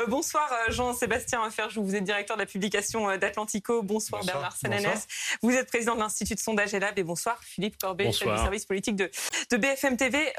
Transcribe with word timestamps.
Euh, 0.00 0.06
bonsoir 0.06 0.50
Jean-Sébastien 0.68 1.48
Ferjou, 1.50 1.84
vous 1.84 1.94
êtes 1.94 2.04
directeur 2.04 2.36
de 2.36 2.42
la 2.42 2.46
publication 2.46 3.16
d'Atlantico. 3.16 3.82
Bonsoir, 3.82 4.24
Bernard 4.24 4.56
Sananès, 4.56 5.06
vous 5.42 5.52
êtes 5.52 5.68
président 5.68 5.94
de 5.94 6.00
l'Institut 6.00 6.34
de 6.34 6.40
sondage 6.40 6.74
ELAB 6.74 6.98
et 6.98 7.02
bonsoir 7.02 7.42
Philippe 7.42 7.78
Corbet, 7.78 8.12
chef 8.12 8.28
du 8.28 8.36
service 8.36 8.64
politique 8.64 8.96
de, 8.96 9.10
BFM 9.56 9.96
TV. 9.96 10.32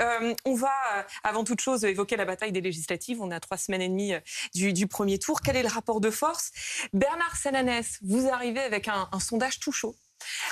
on 0.45 0.55
va 0.55 0.71
avant 1.23 1.43
toute 1.43 1.61
chose 1.61 1.83
évoquer 1.83 2.15
la 2.15 2.25
bataille 2.25 2.51
des 2.51 2.61
législatives. 2.61 3.21
On 3.21 3.31
a 3.31 3.39
trois 3.39 3.57
semaines 3.57 3.81
et 3.81 3.89
demie 3.89 4.13
du, 4.53 4.87
premier 4.87 5.19
tour. 5.19 5.41
Quel 5.41 5.55
est 5.55 5.63
le 5.63 5.69
rapport 5.69 6.01
de 6.01 6.09
force? 6.09 6.51
Bernard 6.93 7.35
Sananès, 7.35 7.99
vous 8.01 8.29
arrivez 8.29 8.61
avec 8.61 8.87
un 8.87 9.07
sondage 9.19 9.59
tout 9.59 9.71
chaud 9.71 9.95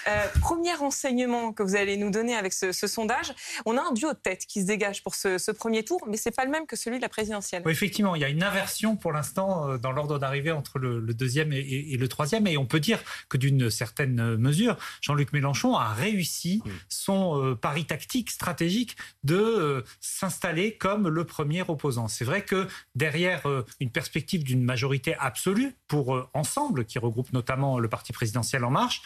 euh, 0.07 0.27
premier 0.41 0.73
renseignement 0.73 1.53
que 1.53 1.63
vous 1.63 1.75
allez 1.75 1.97
nous 1.97 2.09
donner 2.09 2.35
avec 2.35 2.53
ce, 2.53 2.71
sondage, 2.71 3.33
on 3.65 3.77
a 3.77 3.81
un 3.81 3.91
duo 3.91 4.13
de 4.13 4.17
tête 4.17 4.45
qui 4.45 4.61
se 4.61 4.67
dégage 4.67 5.03
pour 5.03 5.15
ce, 5.15 5.51
premier 5.51 5.83
tour, 5.83 6.01
mais 6.07 6.17
c'est 6.17 6.31
pas 6.31 6.45
le 6.45 6.51
même 6.51 6.65
que 6.65 6.75
celui 6.75 6.97
de 6.97 7.01
la 7.01 7.09
présidentielle. 7.09 7.63
Oui, 7.65 7.71
effectivement, 7.71 8.15
il 8.15 8.21
y 8.21 8.25
a 8.25 8.29
une 8.29 8.43
inversion 8.43 8.95
pour 8.95 9.11
l'instant 9.11 9.69
euh, 9.69 9.77
dans 9.77 9.91
l'ordre 9.91 10.19
d'arrivée 10.19 10.51
entre 10.51 10.79
le, 10.79 11.01
deuxième 11.13 11.51
et, 11.51 11.97
le 11.97 12.07
troisième, 12.07 12.47
et 12.47 12.57
on 12.57 12.65
peut 12.65 12.79
dire 12.79 13.01
que 13.27 13.37
d'une 13.37 13.69
certaine 13.69 14.37
mesure, 14.37 14.77
Jean-Luc 15.01 15.33
Mélenchon 15.33 15.75
a 15.75 15.93
réussi 15.93 16.61
son 16.87 17.43
euh, 17.43 17.55
pari 17.55 17.85
tactique, 17.85 18.29
stratégique, 18.31 18.95
de 19.23 19.83
s'installer 19.99 20.77
comme 20.77 21.07
le 21.07 21.25
premier 21.25 21.63
opposant. 21.67 22.07
C'est 22.07 22.25
vrai 22.25 22.43
que 22.43 22.67
derrière 22.95 23.43
une 23.79 23.91
perspective 23.91 24.43
d'une 24.43 24.63
majorité 24.63 25.15
absolue 25.19 25.75
pour 25.87 26.29
Ensemble, 26.33 26.85
qui 26.85 26.99
regroupe 26.99 27.33
notamment 27.33 27.79
le 27.79 27.89
parti 27.89 28.13
présidentiel 28.13 28.63
En 28.63 28.71
Marche, 28.71 29.01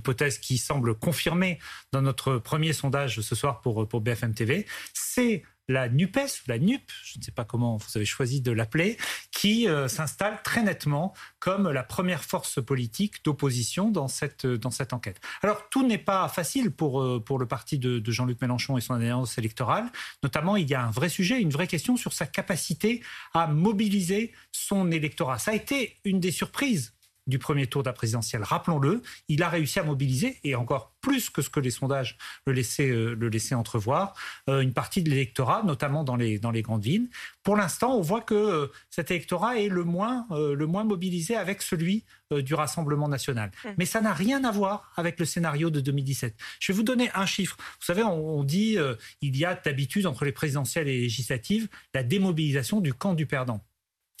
hypothèse 0.00 0.38
qui 0.38 0.58
semble 0.58 0.94
confirmée 0.94 1.58
dans 1.92 2.02
notre 2.02 2.38
premier 2.38 2.72
sondage 2.72 3.20
ce 3.20 3.34
soir 3.34 3.60
pour, 3.60 3.86
pour 3.86 4.00
BFM 4.00 4.34
TV, 4.34 4.66
c'est 4.94 5.42
la 5.70 5.88
NUPES, 5.88 6.42
ou 6.44 6.48
la 6.50 6.58
NUP, 6.58 6.82
je 7.04 7.18
ne 7.18 7.22
sais 7.22 7.30
pas 7.30 7.44
comment 7.44 7.76
vous 7.76 7.86
avez 7.94 8.04
choisi 8.04 8.40
de 8.40 8.50
l'appeler, 8.50 8.96
qui 9.30 9.68
euh, 9.68 9.88
s'installe 9.88 10.40
très 10.42 10.62
nettement 10.62 11.14
comme 11.38 11.70
la 11.70 11.84
première 11.84 12.24
force 12.24 12.62
politique 12.62 13.24
d'opposition 13.24 13.90
dans 13.90 14.08
cette, 14.08 14.46
dans 14.46 14.70
cette 14.70 14.92
enquête. 14.92 15.20
Alors, 15.42 15.68
tout 15.70 15.86
n'est 15.86 15.98
pas 15.98 16.28
facile 16.28 16.72
pour, 16.72 17.00
euh, 17.00 17.22
pour 17.24 17.38
le 17.38 17.46
parti 17.46 17.78
de, 17.78 18.00
de 18.00 18.12
Jean-Luc 18.12 18.40
Mélenchon 18.40 18.76
et 18.76 18.80
son 18.80 18.94
alliance 18.94 19.38
électorale. 19.38 19.90
Notamment, 20.22 20.56
il 20.56 20.68
y 20.68 20.74
a 20.74 20.82
un 20.82 20.90
vrai 20.90 21.08
sujet, 21.08 21.40
une 21.40 21.50
vraie 21.50 21.68
question 21.68 21.96
sur 21.96 22.12
sa 22.12 22.26
capacité 22.26 23.02
à 23.32 23.46
mobiliser 23.46 24.32
son 24.50 24.90
électorat. 24.90 25.38
Ça 25.38 25.52
a 25.52 25.54
été 25.54 25.98
une 26.04 26.18
des 26.18 26.32
surprises 26.32 26.92
du 27.30 27.38
premier 27.38 27.66
tour 27.66 27.82
de 27.82 27.88
la 27.88 27.92
présidentielle. 27.92 28.42
Rappelons-le, 28.42 29.02
il 29.28 29.42
a 29.42 29.48
réussi 29.48 29.78
à 29.78 29.82
mobiliser, 29.82 30.38
et 30.44 30.54
encore 30.54 30.94
plus 31.00 31.30
que 31.30 31.42
ce 31.42 31.48
que 31.48 31.60
les 31.60 31.70
sondages 31.70 32.18
le 32.46 32.52
laissaient, 32.52 32.90
euh, 32.90 33.14
le 33.14 33.28
laissaient 33.28 33.54
entrevoir, 33.54 34.14
euh, 34.48 34.60
une 34.60 34.72
partie 34.72 35.02
de 35.02 35.10
l'électorat, 35.10 35.62
notamment 35.64 36.04
dans 36.04 36.16
les, 36.16 36.38
dans 36.38 36.50
les 36.50 36.62
grandes 36.62 36.82
villes. 36.82 37.08
Pour 37.42 37.56
l'instant, 37.56 37.96
on 37.96 38.02
voit 38.02 38.20
que 38.20 38.34
euh, 38.34 38.66
cet 38.90 39.10
électorat 39.10 39.58
est 39.58 39.68
le 39.68 39.84
moins, 39.84 40.26
le 40.30 40.66
moins 40.66 40.84
mobilisé 40.84 41.36
avec 41.36 41.62
celui 41.62 42.04
du 42.30 42.54
Rassemblement 42.54 43.08
national. 43.08 43.50
Mmh. 43.64 43.68
Mais 43.78 43.86
ça 43.86 44.00
n'a 44.00 44.12
rien 44.12 44.44
à 44.44 44.50
voir 44.52 44.92
avec 44.96 45.18
le 45.18 45.24
scénario 45.24 45.70
de 45.70 45.80
2017. 45.80 46.36
Je 46.60 46.72
vais 46.72 46.76
vous 46.76 46.82
donner 46.82 47.10
un 47.14 47.26
chiffre. 47.26 47.56
Vous 47.58 47.86
savez, 47.86 48.02
on, 48.02 48.44
dit 48.44 48.76
il 49.20 49.36
y 49.36 49.44
a 49.44 49.54
d'habitude 49.54 50.06
entre 50.06 50.24
les 50.24 50.32
présidentielles 50.32 50.88
et 50.88 50.92
les 50.92 51.00
législatives 51.02 51.68
la 51.94 52.02
démobilisation 52.02 52.80
du 52.80 52.94
camp 52.94 53.14
du 53.14 53.26
perdant. 53.26 53.64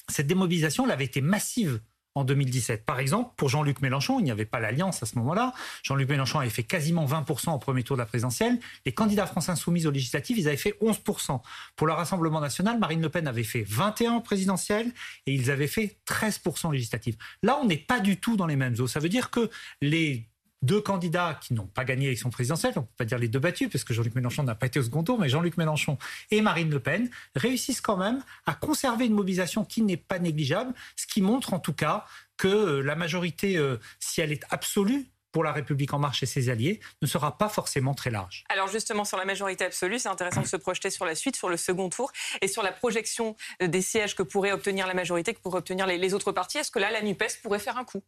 Cette 0.08 0.26
démobilisation, 0.26 0.84
elle 0.84 0.92
avait 0.92 1.04
été 1.04 1.20
massive 1.20 1.80
en 2.14 2.24
2017. 2.24 2.84
Par 2.84 2.98
exemple, 2.98 3.32
pour 3.36 3.48
Jean-Luc 3.48 3.80
Mélenchon, 3.80 4.18
il 4.18 4.24
n'y 4.24 4.30
avait 4.30 4.44
pas 4.44 4.60
l'alliance 4.60 5.02
à 5.02 5.06
ce 5.06 5.16
moment-là. 5.18 5.52
Jean-Luc 5.82 6.08
Mélenchon 6.08 6.40
avait 6.40 6.50
fait 6.50 6.64
quasiment 6.64 7.06
20% 7.06 7.54
au 7.54 7.58
premier 7.58 7.82
tour 7.82 7.96
de 7.96 8.00
la 8.02 8.06
présidentielle. 8.06 8.58
Les 8.84 8.92
candidats 8.92 9.26
France 9.26 9.48
Insoumise 9.48 9.86
aux 9.86 9.90
législatives, 9.90 10.38
ils 10.38 10.48
avaient 10.48 10.56
fait 10.56 10.76
11%. 10.80 11.40
Pour 11.76 11.86
le 11.86 11.92
Rassemblement 11.92 12.40
national, 12.40 12.78
Marine 12.78 13.02
Le 13.02 13.08
Pen 13.08 13.26
avait 13.26 13.44
fait 13.44 13.62
21 13.62 14.20
présidentielles 14.20 14.90
et 15.26 15.34
ils 15.34 15.50
avaient 15.50 15.66
fait 15.66 15.98
13% 16.08 16.72
législatives. 16.72 17.16
Là, 17.42 17.58
on 17.62 17.66
n'est 17.66 17.76
pas 17.76 18.00
du 18.00 18.18
tout 18.18 18.36
dans 18.36 18.46
les 18.46 18.56
mêmes 18.56 18.74
eaux. 18.80 18.88
Ça 18.88 19.00
veut 19.00 19.08
dire 19.08 19.30
que 19.30 19.50
les 19.80 20.28
deux 20.62 20.80
candidats 20.80 21.38
qui 21.40 21.54
n'ont 21.54 21.66
pas 21.66 21.84
gagné 21.84 22.04
l'élection 22.04 22.30
présidentielle, 22.30 22.72
on 22.76 22.80
ne 22.80 22.84
peut 22.84 22.92
pas 22.98 23.04
dire 23.04 23.18
les 23.18 23.28
deux 23.28 23.38
battus, 23.38 23.70
parce 23.70 23.84
que 23.84 23.94
Jean-Luc 23.94 24.14
Mélenchon 24.14 24.42
n'a 24.42 24.54
pas 24.54 24.66
été 24.66 24.78
au 24.78 24.82
second 24.82 25.02
tour, 25.02 25.18
mais 25.18 25.28
Jean-Luc 25.28 25.56
Mélenchon 25.56 25.98
et 26.30 26.40
Marine 26.42 26.70
Le 26.70 26.80
Pen 26.80 27.10
réussissent 27.34 27.80
quand 27.80 27.96
même 27.96 28.22
à 28.46 28.54
conserver 28.54 29.06
une 29.06 29.14
mobilisation 29.14 29.64
qui 29.64 29.82
n'est 29.82 29.96
pas 29.96 30.18
négligeable, 30.18 30.74
ce 30.96 31.06
qui 31.06 31.22
montre 31.22 31.54
en 31.54 31.60
tout 31.60 31.72
cas 31.72 32.04
que 32.36 32.48
euh, 32.48 32.82
la 32.82 32.94
majorité, 32.94 33.56
euh, 33.56 33.78
si 33.98 34.20
elle 34.20 34.32
est 34.32 34.44
absolue, 34.50 35.06
pour 35.32 35.44
la 35.44 35.52
République 35.52 35.92
en 35.92 35.98
marche 35.98 36.22
et 36.22 36.26
ses 36.26 36.48
alliés 36.48 36.80
ne 37.02 37.06
sera 37.06 37.38
pas 37.38 37.48
forcément 37.48 37.94
très 37.94 38.10
large. 38.10 38.44
Alors 38.48 38.68
justement, 38.68 39.04
sur 39.04 39.16
la 39.16 39.24
majorité 39.24 39.64
absolue, 39.64 39.98
c'est 39.98 40.08
intéressant 40.08 40.42
de 40.42 40.46
se 40.46 40.56
projeter 40.56 40.90
sur 40.90 41.04
la 41.04 41.14
suite, 41.14 41.36
sur 41.36 41.48
le 41.48 41.56
second 41.56 41.88
tour 41.88 42.10
et 42.40 42.48
sur 42.48 42.62
la 42.62 42.72
projection 42.72 43.36
euh, 43.62 43.68
des 43.68 43.82
sièges 43.82 44.14
que 44.14 44.22
pourrait 44.22 44.52
obtenir 44.52 44.86
la 44.86 44.94
majorité, 44.94 45.34
que 45.34 45.40
pourraient 45.40 45.58
obtenir 45.58 45.86
les, 45.86 46.14
autres 46.14 46.32
partis. 46.32 46.58
Est-ce 46.58 46.70
que 46.70 46.78
là, 46.78 46.90
la 46.90 47.02
NUPES 47.02 47.42
pourrait 47.42 47.58
faire 47.58 47.78
un 47.78 47.84
coup? 47.84 48.02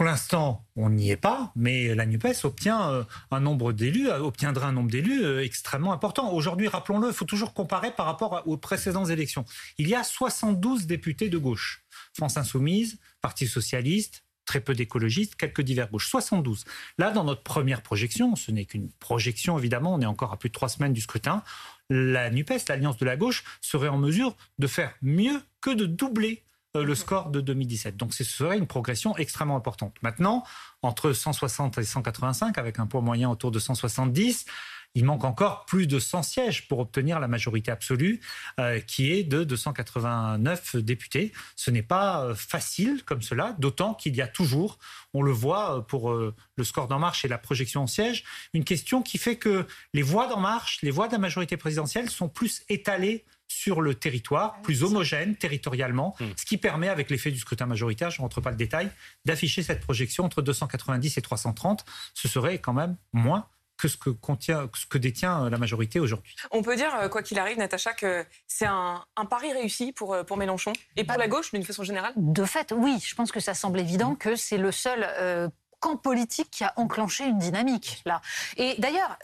Pour 0.00 0.06
l'instant, 0.06 0.64
on 0.76 0.88
n'y 0.88 1.10
est 1.10 1.18
pas, 1.18 1.52
mais 1.56 1.94
la 1.94 2.06
NUPES 2.06 2.44
obtient 2.44 2.90
euh, 2.90 3.04
un 3.30 3.40
nombre 3.40 3.72
d'élus, 3.74 4.08
euh, 4.08 4.20
obtiendra 4.20 4.68
un 4.68 4.72
nombre 4.72 4.90
d'élus 4.90 5.22
euh, 5.22 5.44
extrêmement 5.44 5.92
important. 5.92 6.32
Aujourd'hui, 6.32 6.68
rappelons-le, 6.68 7.08
il 7.08 7.12
faut 7.12 7.26
toujours 7.26 7.52
comparer 7.52 7.90
par 7.90 8.06
rapport 8.06 8.42
aux 8.46 8.56
précédentes 8.56 9.10
élections. 9.10 9.44
Il 9.76 9.88
y 9.88 9.94
a 9.94 10.02
72 10.02 10.86
députés 10.86 11.28
de 11.28 11.36
gauche. 11.36 11.84
France 12.14 12.38
Insoumise, 12.38 12.98
Parti 13.20 13.46
Socialiste, 13.46 14.24
très 14.46 14.60
peu 14.60 14.74
d'écologistes, 14.74 15.34
quelques 15.34 15.60
divers 15.60 15.90
gauches. 15.90 16.08
72. 16.08 16.64
Là, 16.96 17.10
dans 17.10 17.24
notre 17.24 17.42
première 17.42 17.82
projection, 17.82 18.36
ce 18.36 18.50
n'est 18.52 18.64
qu'une 18.64 18.90
projection 19.00 19.58
évidemment, 19.58 19.94
on 19.94 20.00
est 20.00 20.06
encore 20.06 20.32
à 20.32 20.38
plus 20.38 20.48
de 20.48 20.54
trois 20.54 20.70
semaines 20.70 20.94
du 20.94 21.02
scrutin, 21.02 21.42
la 21.90 22.30
NUPES, 22.30 22.68
l'Alliance 22.68 22.96
de 22.96 23.04
la 23.04 23.18
gauche, 23.18 23.44
serait 23.60 23.88
en 23.88 23.98
mesure 23.98 24.34
de 24.58 24.66
faire 24.66 24.94
mieux 25.02 25.42
que 25.60 25.70
de 25.70 25.84
doubler 25.84 26.42
le 26.74 26.94
score 26.94 27.30
de 27.30 27.40
2017. 27.40 27.96
Donc 27.96 28.14
ce 28.14 28.24
serait 28.24 28.56
une 28.56 28.66
progression 28.66 29.16
extrêmement 29.16 29.56
importante. 29.56 29.94
Maintenant, 30.02 30.44
entre 30.82 31.12
160 31.12 31.78
et 31.78 31.84
185, 31.84 32.58
avec 32.58 32.78
un 32.78 32.86
poids 32.86 33.00
moyen 33.00 33.28
autour 33.28 33.50
de 33.50 33.58
170, 33.58 34.46
il 34.94 35.04
manque 35.04 35.24
encore 35.24 35.66
plus 35.66 35.86
de 35.86 35.98
100 36.00 36.22
sièges 36.22 36.68
pour 36.68 36.80
obtenir 36.80 37.20
la 37.20 37.28
majorité 37.28 37.70
absolue, 37.70 38.20
euh, 38.58 38.80
qui 38.80 39.12
est 39.12 39.22
de 39.22 39.44
289 39.44 40.76
députés. 40.76 41.32
Ce 41.54 41.70
n'est 41.70 41.82
pas 41.82 42.24
euh, 42.24 42.34
facile 42.34 43.04
comme 43.04 43.22
cela, 43.22 43.54
d'autant 43.58 43.94
qu'il 43.94 44.16
y 44.16 44.22
a 44.22 44.26
toujours, 44.26 44.78
on 45.14 45.22
le 45.22 45.32
voit 45.32 45.86
pour 45.86 46.12
le 46.12 46.64
score 46.64 46.88
d'En 46.88 46.98
Marche 46.98 47.24
et 47.24 47.28
la 47.28 47.38
projection 47.38 47.82
en 47.82 47.86
siège, 47.86 48.24
une 48.52 48.64
question 48.64 49.02
qui 49.02 49.18
fait 49.18 49.36
que 49.36 49.66
les 49.92 50.02
voix 50.02 50.28
d'En 50.28 50.40
Marche, 50.40 50.80
les 50.82 50.90
voix 50.90 51.06
de 51.06 51.12
la 51.12 51.18
majorité 51.18 51.56
présidentielle 51.56 52.10
sont 52.10 52.28
plus 52.28 52.62
étalées 52.68 53.24
sur 53.50 53.80
le 53.80 53.94
territoire, 53.94 54.62
plus 54.62 54.84
homogène 54.84 55.34
territorialement, 55.34 56.14
hmm. 56.20 56.26
ce 56.36 56.44
qui 56.44 56.56
permet, 56.56 56.88
avec 56.88 57.10
l'effet 57.10 57.32
du 57.32 57.38
scrutin 57.38 57.66
majoritaire, 57.66 58.10
je 58.10 58.18
ne 58.18 58.22
rentre 58.22 58.40
pas 58.40 58.50
le 58.50 58.56
détail, 58.56 58.90
d'afficher 59.24 59.64
cette 59.64 59.80
projection 59.80 60.24
entre 60.24 60.40
290 60.40 61.18
et 61.18 61.20
330. 61.20 61.84
Ce 62.14 62.28
serait 62.28 62.58
quand 62.58 62.72
même 62.72 62.96
moins 63.12 63.48
que 63.76 63.88
ce 63.88 63.96
que, 63.96 64.10
contient, 64.10 64.68
ce 64.74 64.86
que 64.86 64.98
détient 64.98 65.50
la 65.50 65.58
majorité 65.58 65.98
aujourd'hui. 65.98 66.36
On 66.52 66.62
peut 66.62 66.76
dire, 66.76 66.94
euh, 66.94 67.08
quoi 67.08 67.22
qu'il 67.22 67.38
arrive, 67.38 67.58
Natacha, 67.58 67.92
que 67.92 68.24
c'est 68.46 68.66
un, 68.66 69.04
pari 69.28 69.52
réussi 69.52 69.92
pour, 69.92 70.14
euh, 70.14 70.22
pour 70.22 70.36
Mélenchon 70.36 70.72
et 70.96 71.04
pour 71.04 71.16
bah, 71.16 71.18
la 71.18 71.26
gauche 71.26 71.50
d'une 71.50 71.64
façon 71.64 71.82
générale? 71.82 72.12
De 72.16 72.44
fait, 72.44 72.72
oui. 72.76 73.02
Je 73.04 73.14
pense 73.16 73.32
que 73.32 73.40
ça 73.40 73.54
semble 73.54 73.80
évident 73.80 74.14
que 74.14 74.36
c'est 74.36 74.58
le 74.58 74.70
seul 74.70 75.04
euh, 75.18 75.48
camp 75.80 75.96
politique 75.96 76.50
qui 76.50 76.62
a 76.62 76.72
enclenché 76.76 77.24
une 77.24 77.38
dynamique 77.38 78.02
là. 78.04 78.20
Et 78.58 78.74
d'ailleurs, 78.78 79.16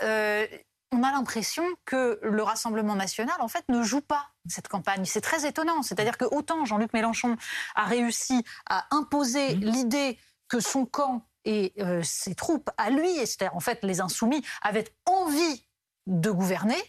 on 0.92 1.02
a 1.02 1.10
l'impression 1.12 1.64
que 1.84 2.19
le 2.22 2.42
Rassemblement 2.42 2.94
national, 2.94 3.36
en 3.41 3.48
fait, 3.48 3.64
ne 3.69 3.82
joue 3.82 4.00
pas 4.00 4.30
cette 4.48 4.69
campagne. 4.69 5.04
C'est 5.04 5.20
très 5.20 5.47
étonnant. 5.47 5.82
C'est-à-dire 5.82 6.16
que 6.16 6.24
autant 6.24 6.64
Jean-Luc 6.64 6.92
Mélenchon 6.92 7.36
a 7.74 7.84
réussi 7.84 8.44
à 8.69 8.86
imposer 8.91 9.56
mmh. 9.56 9.60
l'idée 9.60 10.19
que 10.48 10.60
son 10.60 10.86
camp 10.86 11.26
et 11.44 11.72
euh, 11.78 12.02
ses 12.02 12.34
troupes 12.34 12.70
à 12.76 12.91
lui, 12.91 13.14
c'est-à-dire 13.19 13.56
en 13.56 13.60
fait 13.60 13.80
les 13.82 14.00
insoumis, 14.00 14.44
avaient 14.62 14.88
envie 15.06 15.64
de 16.06 16.30
gouverner, 16.30 16.80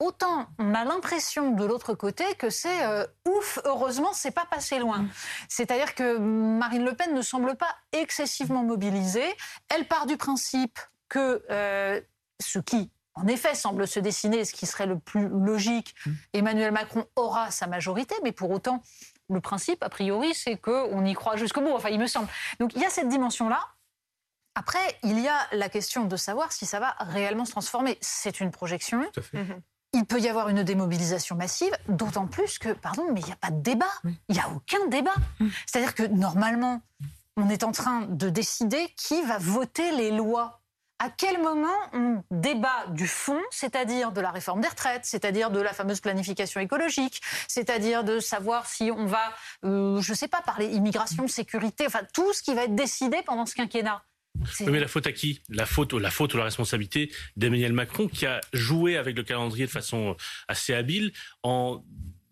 autant 0.00 0.46
on 0.58 0.74
a 0.74 0.84
l'impression 0.84 1.52
de 1.52 1.64
l'autre 1.64 1.94
côté 1.94 2.24
que 2.34 2.50
c'est 2.50 2.84
euh, 2.84 3.06
ouf, 3.28 3.58
heureusement, 3.64 4.12
c'est 4.12 4.32
pas 4.32 4.44
passé 4.44 4.78
loin. 4.78 4.98
Mmh. 4.98 5.10
C'est-à-dire 5.48 5.94
que 5.94 6.18
Marine 6.18 6.84
Le 6.84 6.94
Pen 6.94 7.14
ne 7.14 7.22
semble 7.22 7.56
pas 7.56 7.74
excessivement 7.92 8.64
mobilisée. 8.64 9.36
Elle 9.68 9.86
part 9.86 10.06
du 10.06 10.16
principe 10.16 10.78
que 11.08 11.44
euh, 11.50 12.00
ce 12.40 12.58
qui 12.58 12.90
en 13.16 13.26
effet, 13.26 13.54
semble 13.54 13.88
se 13.88 13.98
dessiner 13.98 14.44
ce 14.44 14.52
qui 14.52 14.66
serait 14.66 14.86
le 14.86 14.98
plus 14.98 15.28
logique. 15.28 15.94
Mmh. 16.04 16.10
Emmanuel 16.34 16.72
Macron 16.72 17.06
aura 17.16 17.50
sa 17.50 17.66
majorité, 17.66 18.14
mais 18.22 18.32
pour 18.32 18.50
autant, 18.50 18.82
le 19.30 19.40
principe, 19.40 19.82
a 19.82 19.88
priori, 19.88 20.34
c'est 20.34 20.56
qu'on 20.56 21.04
y 21.04 21.14
croit 21.14 21.36
jusqu'au 21.36 21.62
bout. 21.62 21.72
Enfin, 21.72 21.88
il 21.88 21.98
me 21.98 22.06
semble. 22.06 22.28
Donc, 22.60 22.74
il 22.74 22.82
y 22.82 22.84
a 22.84 22.90
cette 22.90 23.08
dimension-là. 23.08 23.60
Après, 24.54 24.98
il 25.02 25.18
y 25.18 25.28
a 25.28 25.36
la 25.52 25.68
question 25.68 26.04
de 26.04 26.16
savoir 26.16 26.52
si 26.52 26.66
ça 26.66 26.78
va 26.78 26.94
réellement 27.00 27.44
se 27.44 27.50
transformer. 27.50 27.98
C'est 28.00 28.40
une 28.40 28.50
projection. 28.50 29.00
Mmh. 29.32 29.40
Il 29.94 30.04
peut 30.04 30.20
y 30.20 30.28
avoir 30.28 30.50
une 30.50 30.62
démobilisation 30.62 31.36
massive, 31.36 31.72
d'autant 31.88 32.26
plus 32.26 32.58
que, 32.58 32.68
pardon, 32.68 33.06
mais 33.12 33.20
il 33.20 33.26
n'y 33.26 33.32
a 33.32 33.36
pas 33.36 33.50
de 33.50 33.60
débat. 33.60 33.92
Il 34.28 34.34
n'y 34.34 34.40
a 34.40 34.48
aucun 34.50 34.86
débat. 34.88 35.14
Mmh. 35.40 35.48
C'est-à-dire 35.66 35.94
que 35.94 36.02
normalement, 36.02 36.82
on 37.38 37.48
est 37.48 37.64
en 37.64 37.72
train 37.72 38.02
de 38.02 38.28
décider 38.28 38.92
qui 38.96 39.22
va 39.22 39.38
voter 39.38 39.92
les 39.92 40.10
lois 40.10 40.60
à 40.98 41.10
quel 41.10 41.42
moment 41.42 41.76
on 41.92 42.22
débat 42.30 42.86
du 42.88 43.06
fond, 43.06 43.40
c'est-à-dire 43.50 44.12
de 44.12 44.20
la 44.20 44.30
réforme 44.30 44.60
des 44.60 44.68
retraites, 44.68 45.04
c'est-à-dire 45.04 45.50
de 45.50 45.60
la 45.60 45.72
fameuse 45.72 46.00
planification 46.00 46.60
écologique, 46.60 47.20
c'est-à-dire 47.48 48.02
de 48.02 48.18
savoir 48.18 48.66
si 48.66 48.90
on 48.90 49.06
va, 49.06 49.32
euh, 49.64 50.00
je 50.00 50.12
ne 50.12 50.16
sais 50.16 50.28
pas, 50.28 50.40
parler 50.40 50.66
immigration, 50.66 51.28
sécurité, 51.28 51.86
enfin 51.86 52.00
tout 52.14 52.32
ce 52.32 52.42
qui 52.42 52.54
va 52.54 52.64
être 52.64 52.74
décidé 52.74 53.18
pendant 53.26 53.44
ce 53.44 53.54
quinquennat. 53.54 54.02
mais 54.66 54.80
la 54.80 54.88
faute 54.88 55.06
à 55.06 55.12
qui? 55.12 55.42
La 55.50 55.66
faute, 55.66 55.92
la 55.92 56.10
faute 56.10 56.32
ou 56.34 56.38
la 56.38 56.44
responsabilité 56.44 57.12
d'Emmanuel 57.36 57.72
Macron 57.72 58.08
qui 58.08 58.24
a 58.26 58.40
joué 58.52 58.96
avec 58.96 59.16
le 59.16 59.22
calendrier 59.22 59.66
de 59.66 59.70
façon 59.70 60.16
assez 60.48 60.72
habile 60.72 61.12
en 61.42 61.84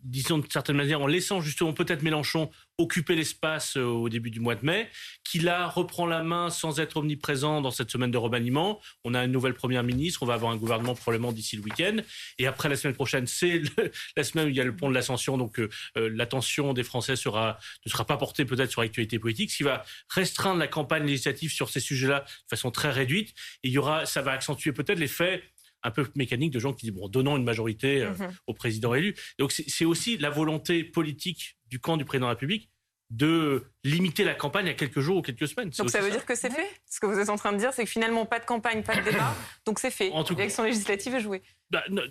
disons 0.05 0.37
de 0.37 0.45
certaine 0.51 0.77
manière, 0.77 1.01
en 1.01 1.07
laissant 1.07 1.41
justement 1.41 1.73
peut-être 1.73 2.03
Mélenchon 2.03 2.49
occuper 2.77 3.15
l'espace 3.15 3.77
euh, 3.77 3.83
au 3.83 4.09
début 4.09 4.31
du 4.31 4.39
mois 4.39 4.55
de 4.55 4.65
mai, 4.65 4.89
qui 5.23 5.39
là 5.39 5.67
reprend 5.67 6.05
la 6.05 6.23
main 6.23 6.49
sans 6.49 6.79
être 6.79 6.97
omniprésent 6.97 7.61
dans 7.61 7.71
cette 7.71 7.89
semaine 7.89 8.11
de 8.11 8.17
remaniement. 8.17 8.81
On 9.03 9.13
a 9.13 9.23
une 9.23 9.31
nouvelle 9.31 9.53
première 9.53 9.83
ministre, 9.83 10.23
on 10.23 10.25
va 10.25 10.33
avoir 10.33 10.51
un 10.51 10.57
gouvernement 10.57 10.93
probablement 10.93 11.31
d'ici 11.31 11.55
le 11.55 11.63
week-end. 11.63 11.97
Et 12.37 12.47
après 12.47 12.69
la 12.69 12.75
semaine 12.75 12.93
prochaine, 12.95 13.27
c'est 13.27 13.61
la 14.17 14.23
semaine 14.23 14.47
où 14.47 14.49
il 14.49 14.55
y 14.55 14.61
a 14.61 14.63
le 14.63 14.75
pont 14.75 14.89
de 14.89 14.93
l'ascension, 14.93 15.37
donc 15.37 15.59
euh, 15.59 15.69
euh, 15.97 16.09
l'attention 16.13 16.73
des 16.73 16.83
Français 16.83 17.15
sera, 17.15 17.57
ne 17.85 17.91
sera 17.91 18.05
pas 18.05 18.17
portée 18.17 18.45
peut-être 18.45 18.71
sur 18.71 18.81
l'actualité 18.81 19.19
politique, 19.19 19.51
ce 19.51 19.57
qui 19.57 19.63
va 19.63 19.83
restreindre 20.09 20.59
la 20.59 20.67
campagne 20.67 21.05
législative 21.05 21.51
sur 21.51 21.69
ces 21.69 21.79
sujets-là 21.79 22.21
de 22.21 22.49
façon 22.49 22.71
très 22.71 22.91
réduite. 22.91 23.29
Et 23.63 23.69
il 23.69 23.71
y 23.71 23.77
aura, 23.77 24.05
ça 24.05 24.21
va 24.21 24.31
accentuer 24.31 24.71
peut-être 24.71 24.99
l'effet 24.99 25.43
un 25.85 25.91
peu 25.91 26.05
mécanique 26.15 26.51
de 26.51 26.59
gens 26.59 26.73
qui 26.73 26.87
disent 26.87 26.95
bon, 26.95 27.07
donnons 27.07 27.37
une 27.37 27.43
majorité 27.43 28.01
euh, 28.01 28.11
mhm. 28.11 28.33
au 28.47 28.53
président 28.53 28.93
élu. 28.93 29.15
Donc 29.39 29.51
c'est 29.51 29.85
aussi 29.85 30.17
la 30.17 30.29
volonté 30.29 30.83
politique 30.83 31.57
du 31.67 31.79
camp 31.79 31.95
du 31.95 32.05
président 32.05 32.25
de 32.25 32.31
la 32.31 32.33
République 32.33 32.69
de 33.11 33.63
limiter 33.83 34.23
la 34.23 34.33
campagne 34.33 34.67
à 34.67 34.73
quelques 34.73 34.99
jours 34.99 35.17
ou 35.17 35.21
quelques 35.21 35.47
semaines. 35.47 35.69
Donc 35.77 35.91
ça 35.91 36.01
veut 36.01 36.09
dire 36.09 36.25
que 36.25 36.33
c'est 36.33 36.49
fait? 36.49 36.67
Ce 36.89 36.99
que 36.99 37.05
vous 37.05 37.19
êtes 37.19 37.29
en 37.29 37.35
train 37.35 37.53
de 37.53 37.57
dire, 37.57 37.71
c'est 37.71 37.83
que 37.83 37.89
finalement, 37.89 38.25
pas 38.25 38.39
de 38.39 38.45
campagne, 38.45 38.81
pas 38.81 38.95
de 38.95 39.01
débat, 39.11 39.35
donc 39.65 39.79
c'est 39.79 39.91
fait. 39.91 40.11
L'élection 40.29 40.63
législative 40.63 41.13
est 41.13 41.21
jouée. 41.21 41.43
Bah, 41.69 41.83
non, 41.89 42.01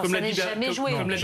comme 0.00 0.12
l'a 0.12 0.20
dit, 0.20 0.34
jamais 0.34 0.72
joué. 0.72 0.92
Comme, 0.92 1.08
l'a 1.08 1.16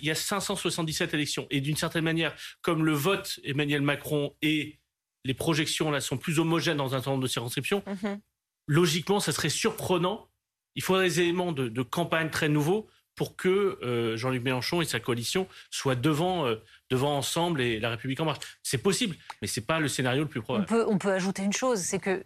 il 0.00 0.06
y 0.06 0.10
a 0.10 0.14
577 0.14 1.12
élections. 1.12 1.46
Et 1.50 1.60
d'une 1.60 1.76
certaine 1.76 2.04
manière, 2.04 2.34
comme 2.62 2.84
le 2.84 2.92
vote 2.92 3.38
Emmanuel 3.44 3.82
Macron 3.82 4.34
et 4.40 4.78
les 5.24 5.34
projections 5.34 5.90
là 5.90 6.00
sont 6.00 6.16
plus 6.16 6.38
homogènes 6.38 6.78
dans 6.78 6.94
un 6.94 6.98
certain 6.98 7.10
nombre 7.10 7.22
de 7.24 7.28
circonscriptions, 7.28 7.82
mhm. 7.86 8.20
logiquement, 8.66 9.20
ça 9.20 9.32
serait 9.32 9.50
surprenant 9.50 10.28
il 10.76 10.82
faudrait 10.82 11.08
des 11.08 11.20
éléments 11.20 11.52
de, 11.52 11.82
campagne 11.82 12.30
très 12.30 12.48
nouveaux 12.48 12.86
pour 13.14 13.34
que 13.34 13.78
euh, 13.82 14.16
Jean-Luc 14.16 14.44
Mélenchon 14.44 14.82
et 14.82 14.84
sa 14.84 15.00
coalition 15.00 15.48
soient 15.70 15.94
devant, 15.94 16.46
euh, 16.46 16.56
devant 16.90 17.16
ensemble 17.16 17.62
et 17.62 17.80
la 17.80 17.90
République 17.90 18.20
en 18.20 18.26
marche. 18.26 18.40
C'est 18.62 18.78
possible, 18.78 19.16
mais 19.40 19.48
ce 19.48 19.58
n'est 19.58 19.66
pas 19.66 19.80
le 19.80 19.88
scénario 19.88 20.22
le 20.22 20.28
plus 20.28 20.42
probable. 20.42 20.66
On 20.68 20.68
peut, 20.68 20.84
on 20.86 20.98
peut 20.98 21.12
ajouter 21.12 21.42
une 21.42 21.54
chose, 21.54 21.80
c'est 21.80 21.98
que 21.98 22.24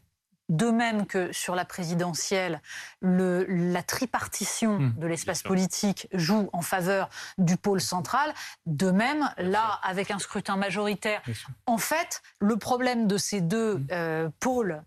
de 0.51 0.67
même 0.67 1.07
que 1.07 1.33
sur 1.33 1.55
la 1.55 1.65
présidentielle, 1.65 2.61
le, 3.01 3.47
la 3.49 3.83
tripartition 3.83 4.81
mmh. 4.81 4.95
de 4.99 5.07
l'espace 5.07 5.43
politique 5.43 6.09
joue 6.13 6.51
en 6.53 6.61
faveur 6.61 7.09
du 7.39 7.57
pôle 7.57 7.81
central, 7.81 8.35
de 8.67 8.91
même, 8.91 9.31
là, 9.39 9.79
avec 9.85 10.11
un 10.11 10.19
scrutin 10.19 10.57
majoritaire, 10.57 11.23
en 11.67 11.79
fait, 11.79 12.21
le 12.41 12.57
problème 12.57 13.07
de 13.07 13.17
ces 13.17 13.41
deux 13.41 13.77
mmh. 13.77 13.87
euh, 13.93 14.29
pôles 14.41 14.83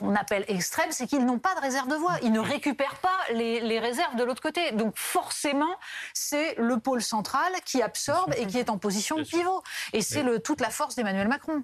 on 0.00 0.14
appelle 0.14 0.44
extrême, 0.48 0.90
c'est 0.90 1.06
qu'ils 1.06 1.24
n'ont 1.24 1.38
pas 1.38 1.54
de 1.54 1.60
réserve 1.60 1.88
de 1.88 1.94
voix. 1.94 2.16
Ils 2.22 2.32
ne 2.32 2.40
récupèrent 2.40 2.98
pas 3.00 3.18
les, 3.32 3.78
réserves 3.78 4.16
de 4.16 4.24
l'autre 4.24 4.42
côté. 4.42 4.72
Donc 4.72 4.96
forcément, 4.96 5.74
c'est 6.12 6.54
le 6.58 6.78
pôle 6.78 7.02
central 7.02 7.52
qui 7.64 7.82
absorbe 7.82 8.34
et 8.36 8.46
qui 8.46 8.58
est 8.58 8.70
en 8.70 8.78
position 8.78 9.16
de 9.16 9.22
pivot. 9.22 9.62
Et 9.92 10.02
c'est 10.02 10.24
toute 10.42 10.60
la 10.60 10.70
force 10.70 10.96
d'Emmanuel 10.96 11.28
Macron. 11.28 11.62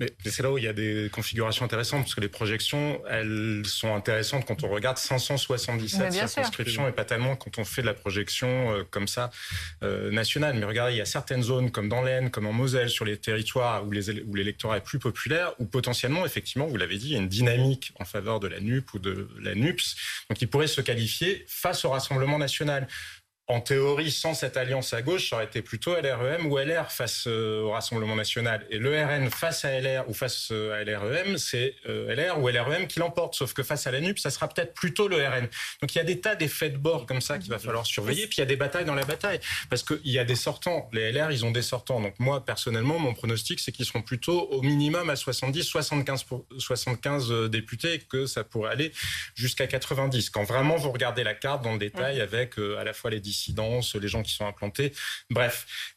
Mais 0.00 0.10
c'est 0.24 0.42
là 0.42 0.50
où 0.50 0.58
il 0.58 0.64
y 0.64 0.68
a 0.68 0.72
des 0.72 1.10
configurations 1.12 1.64
intéressantes, 1.64 2.02
parce 2.02 2.14
que 2.14 2.20
les 2.20 2.28
projections, 2.28 3.00
elles 3.08 3.62
sont 3.66 3.94
intéressantes 3.94 4.46
quand 4.46 4.64
on 4.64 4.68
regarde 4.68 4.96
577 4.96 6.12
circonscriptions 6.12 6.88
et 6.88 6.92
pas 6.92 7.04
tellement 7.04 7.36
quand 7.36 7.58
on 7.58 7.64
fait 7.64 7.82
de 7.82 7.86
la 7.86 7.94
projection 7.94 8.72
euh, 8.72 8.84
comme 8.90 9.06
ça 9.06 9.30
euh, 9.82 10.10
nationale. 10.10 10.56
Mais 10.58 10.64
regardez, 10.64 10.94
il 10.94 10.98
y 10.98 11.02
a 11.02 11.06
certaines 11.06 11.42
zones, 11.42 11.70
comme 11.70 11.88
dans 11.88 12.02
l'Aisne, 12.02 12.30
comme 12.30 12.46
en 12.46 12.52
Moselle, 12.52 12.90
sur 12.90 13.04
les 13.04 13.16
territoires 13.16 13.86
où 13.86 13.92
l'électorat 13.92 14.78
est 14.78 14.84
plus 14.84 14.98
populaire, 14.98 15.52
où 15.58 15.66
potentiellement, 15.66 16.24
effectivement, 16.24 16.66
vous 16.66 16.76
l'avez 16.76 16.96
dit, 16.96 17.08
il 17.08 17.12
y 17.12 17.16
a 17.16 17.18
une 17.18 17.28
dynamique 17.28 17.92
en 18.00 18.04
faveur 18.04 18.40
de 18.40 18.48
la 18.48 18.60
NUP 18.60 18.94
ou 18.94 18.98
de 18.98 19.28
la 19.40 19.54
NUPS, 19.54 19.96
donc 20.28 20.40
il 20.40 20.48
pourrait 20.48 20.66
se 20.66 20.80
qualifier 20.80 21.44
face 21.48 21.84
au 21.84 21.90
Rassemblement 21.90 22.38
national 22.38 22.88
en 23.48 23.60
théorie, 23.60 24.12
sans 24.12 24.34
cette 24.34 24.56
alliance 24.56 24.92
à 24.92 25.02
gauche, 25.02 25.30
ça 25.30 25.36
aurait 25.36 25.46
été 25.46 25.62
plutôt 25.62 25.96
LREM 25.96 26.46
ou 26.46 26.58
LR 26.58 26.92
face 26.92 27.24
euh, 27.26 27.62
au 27.62 27.72
Rassemblement 27.72 28.14
national. 28.14 28.64
Et 28.70 28.78
le 28.78 28.90
RN 29.04 29.30
face 29.30 29.64
à 29.64 29.80
LR 29.80 30.08
ou 30.08 30.14
face 30.14 30.50
euh, 30.52 30.80
à 30.80 30.84
LREM, 30.84 31.36
c'est 31.38 31.74
euh, 31.88 32.14
LR 32.14 32.38
ou 32.40 32.48
LREM 32.48 32.86
qui 32.86 33.00
l'emporte. 33.00 33.34
Sauf 33.34 33.52
que 33.52 33.64
face 33.64 33.88
à 33.88 33.90
la 33.90 34.00
NUP, 34.00 34.20
ça 34.20 34.30
sera 34.30 34.48
peut-être 34.48 34.74
plutôt 34.74 35.08
le 35.08 35.16
RN. 35.16 35.48
Donc 35.80 35.92
il 35.92 35.98
y 35.98 36.00
a 36.00 36.04
des 36.04 36.20
tas 36.20 36.36
d'effets 36.36 36.70
de 36.70 36.76
bord 36.76 37.04
comme 37.04 37.20
ça 37.20 37.38
qu'il 37.38 37.50
va 37.50 37.58
falloir 37.58 37.84
surveiller. 37.84 38.28
Puis 38.28 38.36
il 38.36 38.40
y 38.40 38.44
a 38.44 38.46
des 38.46 38.56
batailles 38.56 38.84
dans 38.84 38.94
la 38.94 39.04
bataille. 39.04 39.40
Parce 39.68 39.82
qu'il 39.82 40.00
y 40.04 40.20
a 40.20 40.24
des 40.24 40.36
sortants. 40.36 40.88
Les 40.92 41.10
LR, 41.10 41.32
ils 41.32 41.44
ont 41.44 41.50
des 41.50 41.62
sortants. 41.62 42.00
Donc 42.00 42.14
moi, 42.20 42.44
personnellement, 42.44 43.00
mon 43.00 43.12
pronostic, 43.12 43.58
c'est 43.58 43.72
qu'ils 43.72 43.86
seront 43.86 44.02
plutôt 44.02 44.48
au 44.50 44.62
minimum 44.62 45.10
à 45.10 45.16
70, 45.16 45.64
75, 45.64 46.26
75 46.58 47.50
députés 47.50 47.94
et 47.94 47.98
que 47.98 48.26
ça 48.26 48.44
pourrait 48.44 48.70
aller 48.70 48.92
jusqu'à 49.34 49.66
90. 49.66 50.30
Quand 50.30 50.44
vraiment 50.44 50.76
vous 50.76 50.92
regardez 50.92 51.24
la 51.24 51.34
carte 51.34 51.64
dans 51.64 51.72
le 51.72 51.78
détail 51.78 52.20
avec 52.20 52.56
à 52.58 52.84
la 52.84 52.92
fois 52.92 53.10
les 53.10 53.20
les 53.98 54.08
gens 54.08 54.22
qui 54.22 54.32
sont 54.32 54.46
implantés. 54.46 54.92
Bref. 55.30 55.94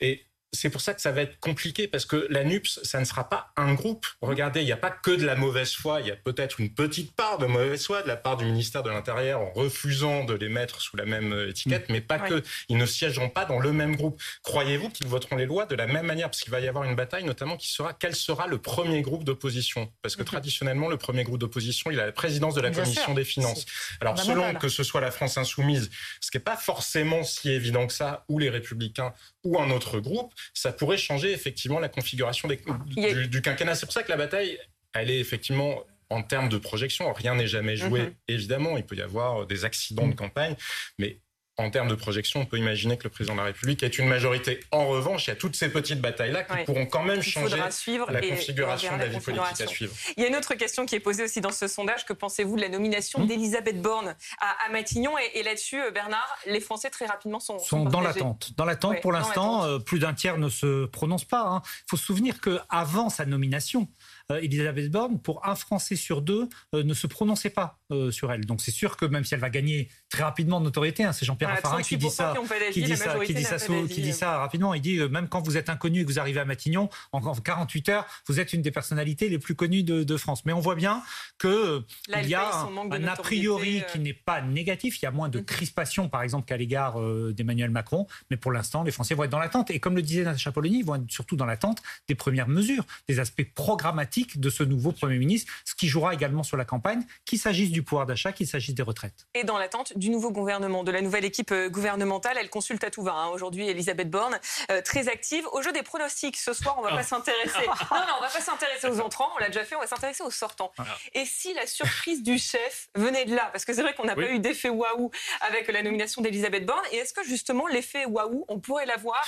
C'est 0.55 0.69
pour 0.69 0.81
ça 0.81 0.93
que 0.93 1.01
ça 1.01 1.11
va 1.11 1.21
être 1.21 1.39
compliqué 1.39 1.87
parce 1.87 2.05
que 2.05 2.27
la 2.29 2.43
NUPS, 2.43 2.79
ça 2.83 2.99
ne 2.99 3.05
sera 3.05 3.29
pas 3.29 3.51
un 3.55 3.73
groupe. 3.73 4.05
Regardez, 4.21 4.61
il 4.61 4.65
n'y 4.65 4.71
a 4.71 4.77
pas 4.77 4.89
que 4.89 5.11
de 5.11 5.25
la 5.25 5.35
mauvaise 5.35 5.73
foi, 5.73 6.01
il 6.01 6.07
y 6.07 6.11
a 6.11 6.15
peut-être 6.15 6.59
une 6.59 6.73
petite 6.73 7.15
part 7.15 7.37
de 7.37 7.45
mauvaise 7.45 7.85
foi 7.85 8.01
de 8.01 8.07
la 8.07 8.15
part 8.15 8.37
du 8.37 8.45
ministère 8.45 8.83
de 8.83 8.89
l'Intérieur 8.89 9.41
en 9.41 9.51
refusant 9.51 10.23
de 10.23 10.33
les 10.33 10.49
mettre 10.49 10.81
sous 10.81 10.97
la 10.97 11.05
même 11.05 11.33
euh, 11.33 11.49
étiquette, 11.49 11.89
mais 11.89 12.01
pas 12.01 12.19
que. 12.19 12.43
Ils 12.69 12.77
ne 12.77 12.85
siégeront 12.85 13.29
pas 13.29 13.45
dans 13.45 13.59
le 13.59 13.71
même 13.71 13.95
groupe. 13.95 14.21
Croyez-vous 14.43 14.89
qu'ils 14.89 15.07
voteront 15.07 15.35
les 15.35 15.45
lois 15.45 15.65
de 15.65 15.75
la 15.75 15.87
même 15.87 16.05
manière? 16.05 16.29
Parce 16.29 16.41
qu'il 16.41 16.51
va 16.51 16.59
y 16.59 16.67
avoir 16.67 16.83
une 16.83 16.95
bataille, 16.95 17.23
notamment 17.23 17.57
qui 17.57 17.69
sera 17.69 17.93
quel 17.93 18.15
sera 18.15 18.47
le 18.47 18.57
premier 18.57 19.01
groupe 19.01 19.23
d'opposition? 19.23 19.91
Parce 20.01 20.15
que 20.15 20.23
traditionnellement, 20.23 20.89
le 20.89 20.97
premier 20.97 21.23
groupe 21.23 21.39
d'opposition, 21.39 21.91
il 21.91 21.99
a 21.99 22.05
la 22.05 22.11
présidence 22.11 22.55
de 22.55 22.61
la 22.61 22.71
Commission 22.71 23.13
des 23.13 23.25
finances. 23.25 23.65
Alors, 24.01 24.17
selon 24.17 24.53
que 24.55 24.69
ce 24.69 24.83
soit 24.83 25.01
la 25.01 25.11
France 25.11 25.37
insoumise, 25.37 25.89
ce 26.21 26.31
qui 26.31 26.37
n'est 26.37 26.43
pas 26.43 26.57
forcément 26.57 27.23
si 27.23 27.49
évident 27.49 27.87
que 27.87 27.93
ça, 27.93 28.25
ou 28.29 28.39
les 28.39 28.49
Républicains, 28.49 29.13
ou 29.43 29.59
un 29.59 29.69
autre 29.69 29.99
groupe, 29.99 30.33
ça 30.53 30.71
pourrait 30.71 30.97
changer 30.97 31.31
effectivement 31.31 31.79
la 31.79 31.89
configuration 31.89 32.47
du, 32.47 33.27
du, 33.27 33.41
quinquennat. 33.41 33.75
C'est 33.75 33.85
pour 33.85 33.93
ça 33.93 34.03
que 34.03 34.11
la 34.11 34.17
bataille, 34.17 34.57
elle 34.93 35.09
est 35.09 35.19
effectivement 35.19 35.83
en 36.09 36.21
termes 36.21 36.49
de 36.49 36.57
projection, 36.57 37.11
rien 37.13 37.35
n'est 37.35 37.47
jamais 37.47 37.77
joué. 37.77 38.01
Mhm. 38.01 38.13
Évidemment, 38.27 38.77
il 38.77 38.83
peut 38.83 38.95
y 38.95 39.01
avoir 39.01 39.47
des 39.47 39.65
accidents 39.65 40.07
de 40.07 40.13
campagne, 40.13 40.55
mais 40.99 41.19
en 41.57 41.69
termes 41.69 41.87
de 41.87 41.95
projection, 41.95 42.41
on 42.41 42.45
peut 42.45 42.57
imaginer 42.57 42.97
que 42.97 43.05
le 43.05 43.09
président 43.09 43.33
de 43.33 43.39
la 43.39 43.45
République 43.45 43.81
ait 43.83 43.87
une 43.87 44.07
majorité. 44.07 44.59
En 44.71 44.87
revanche, 44.87 45.27
il 45.27 45.29
y 45.29 45.33
a 45.33 45.35
toutes 45.35 45.55
ces 45.55 45.69
petites 45.69 46.01
batailles-là 46.01 46.43
qui 46.43 46.65
pourront 46.65 46.85
quand 46.85 47.03
même 47.03 47.21
changer 47.21 47.57
la 47.57 48.21
configuration 48.21 48.97
de 48.97 49.01
la 49.01 49.07
vie 49.07 49.19
politique 49.19 49.61
à 49.61 49.67
suivre. 49.67 49.93
Il 50.17 50.23
y 50.23 50.25
a 50.25 50.29
une 50.29 50.35
autre 50.35 50.55
question 50.55 50.85
qui 50.85 50.95
est 50.95 50.99
posée 50.99 51.23
aussi 51.23 51.41
dans 51.41 51.51
ce 51.51 51.67
sondage. 51.67 52.05
Que 52.05 52.13
pensez-vous 52.13 52.57
de 52.57 52.61
la 52.61 52.69
nomination 52.69 53.19
hmm. 53.19 53.27
d'Elisabeth 53.27 53.81
Borne 53.81 54.15
à, 54.39 54.69
Matignon 54.71 55.13
Et, 55.33 55.43
là-dessus, 55.43 55.81
euh, 55.81 55.91
Bernard, 55.91 56.27
les 56.45 56.59
Français 56.59 56.89
très 56.89 57.05
rapidement 57.05 57.39
sont, 57.39 57.59
sont, 57.59 57.85
dans 57.85 58.01
l'attente. 58.01 58.51
Dans 58.57 58.65
l'attente, 58.65 59.01
pour 59.01 59.11
l'instant, 59.11 59.63
euh, 59.63 59.79
plus 59.79 59.99
d'un 59.99 60.13
tiers 60.13 60.37
ne 60.37 60.49
se 60.49 60.85
prononce 60.85 61.23
pas. 61.23 61.43
Il 61.45 61.55
hein. 61.55 61.61
faut 61.89 61.97
se 61.97 62.05
souvenir 62.05 62.41
qu'avant 62.41 63.09
sa 63.09 63.25
nomination, 63.25 63.87
Elisabeth 64.29 64.89
Borne, 64.89 65.19
pour 65.19 65.45
un 65.47 65.55
Français 65.55 65.95
sur 65.95 66.21
deux, 66.21 66.49
ne 66.73 66.93
se 66.93 67.07
prononçait 67.07 67.49
pas 67.49 67.79
sur 68.11 68.31
elle. 68.31 68.45
Donc 68.45 68.61
c'est 68.61 68.71
sûr 68.71 68.97
que 68.97 69.05
même 69.05 69.23
si 69.23 69.33
elle 69.33 69.39
va 69.39 69.49
gagner 69.49 69.89
très 70.09 70.23
rapidement 70.23 70.59
de 70.59 70.65
notoriété, 70.65 71.03
hein, 71.03 71.13
c'est 71.13 71.25
Jean-Pierre 71.25 71.51
Raffarin 71.51 71.81
qui 71.81 71.97
dit 71.97 72.09
ça, 72.09 72.33
qui 72.71 72.81
dit 72.81 72.97
ça, 72.97 73.19
qui 73.19 73.33
dit 73.33 73.43
ça, 73.43 73.57
qui 73.57 74.01
dit 74.01 74.13
ça 74.13 74.37
rapidement. 74.37 74.73
Il 74.73 74.81
dit 74.81 74.99
même 75.09 75.27
quand 75.27 75.41
vous 75.41 75.57
êtes 75.57 75.69
inconnu 75.69 76.01
et 76.01 76.05
que 76.05 76.09
vous 76.09 76.19
arrivez 76.19 76.39
à 76.39 76.45
Matignon, 76.45 76.89
en 77.11 77.21
48 77.21 77.89
heures, 77.89 78.05
vous 78.27 78.39
êtes 78.39 78.53
une 78.53 78.61
des 78.61 78.71
personnalités 78.71 79.29
les 79.29 79.39
plus 79.39 79.55
connues 79.55 79.83
de, 79.83 80.17
France. 80.17 80.45
Mais 80.45 80.53
on 80.53 80.61
voit 80.61 80.75
bien 80.75 81.03
que 81.37 81.83
il 82.21 82.29
y 82.29 82.35
a 82.35 82.65
un, 82.65 83.03
a 83.03 83.15
priori 83.17 83.83
qui 83.91 83.99
n'est 83.99 84.13
pas 84.13 84.41
négatif. 84.41 85.01
Il 85.01 85.05
y 85.05 85.07
a 85.07 85.11
moins 85.11 85.27
de 85.27 85.39
mm. 85.39 85.45
crispation, 85.45 86.09
par 86.09 86.23
exemple, 86.23 86.45
qu'à 86.45 86.57
l'égard 86.57 86.99
d'Emmanuel 87.33 87.69
Macron. 87.69 88.07
Mais 88.31 88.37
pour 88.37 88.51
l'instant, 88.51 88.83
les 88.83 88.91
Français 88.91 89.13
vont 89.13 89.25
être 89.25 89.31
dans 89.31 89.39
l'attente. 89.39 89.69
Et 89.71 89.79
comme 89.79 89.95
le 89.95 90.01
disait 90.01 90.23
Natacha 90.23 90.51
Polony, 90.51 90.79
ils 90.79 90.85
vont 90.85 90.95
être 90.95 91.11
surtout 91.11 91.35
dans 91.35 91.45
l'attente 91.45 91.83
des 92.07 92.15
premières 92.15 92.47
mesures, 92.47 92.85
des 93.07 93.19
aspects 93.19 93.45
programmatiques 93.53 94.14
de 94.35 94.49
ce 94.49 94.63
nouveau 94.63 94.91
Premier 94.91 95.17
ministre, 95.17 95.51
ce 95.65 95.75
qui 95.75 95.87
jouera 95.87 96.13
également 96.13 96.43
sur 96.43 96.57
la 96.57 96.65
campagne, 96.65 97.03
qu'il 97.25 97.39
s'agisse 97.39 97.71
du 97.71 97.83
pouvoir 97.83 98.05
d'achat, 98.05 98.31
qu'il 98.31 98.47
s'agisse 98.47 98.75
des 98.75 98.83
retraites. 98.83 99.27
Et 99.33 99.43
dans 99.43 99.57
l'attente 99.57 99.97
du 99.97 100.09
nouveau 100.09 100.31
gouvernement, 100.31 100.83
de 100.83 100.91
la 100.91 101.01
nouvelle 101.01 101.25
équipe 101.25 101.51
euh, 101.51 101.69
gouvernementale. 101.69 102.37
Elle 102.39 102.49
consulte 102.49 102.83
à 102.83 102.91
tout 102.91 103.03
va. 103.03 103.13
Hein. 103.13 103.27
Aujourd'hui, 103.29 103.67
Elisabeth 103.67 104.09
Borne, 104.09 104.39
euh, 104.71 104.81
très 104.81 105.07
active. 105.07 105.45
Au 105.51 105.61
jeu 105.61 105.71
des 105.71 105.83
pronostics, 105.83 106.37
ce 106.37 106.53
soir, 106.53 106.75
on 106.77 106.81
va 106.81 106.89
ah. 106.93 106.97
pas 106.97 107.03
s'intéresser. 107.03 107.65
Non, 107.91 108.01
non, 108.01 108.13
on 108.17 108.21
va 108.21 108.29
pas 108.29 108.41
s'intéresser 108.41 108.87
aux 108.87 108.99
entrants. 108.99 109.29
On 109.35 109.39
l'a 109.39 109.47
déjà 109.47 109.63
fait. 109.63 109.75
On 109.75 109.79
va 109.79 109.87
s'intéresser 109.87 110.23
aux 110.23 110.31
sortants. 110.31 110.71
Ah. 110.77 110.85
Et 111.13 111.25
si 111.25 111.53
la 111.53 111.65
surprise 111.67 112.23
du 112.23 112.37
chef 112.37 112.89
venait 112.95 113.25
de 113.25 113.35
là, 113.35 113.49
parce 113.51 113.65
que 113.65 113.73
c'est 113.73 113.81
vrai 113.81 113.93
qu'on 113.93 114.05
n'a 114.05 114.15
pas 114.15 114.29
eu 114.29 114.39
d'effet 114.39 114.69
waouh 114.69 115.11
avec 115.41 115.67
la 115.67 115.81
nomination 115.81 116.21
d'Elisabeth 116.21 116.65
Borne. 116.65 116.83
Et 116.91 116.97
est-ce 116.97 117.13
que 117.13 117.23
justement 117.23 117.67
l'effet 117.67 118.05
waouh, 118.05 118.45
on 118.47 118.59
pourrait 118.59 118.85
l'avoir 118.85 119.23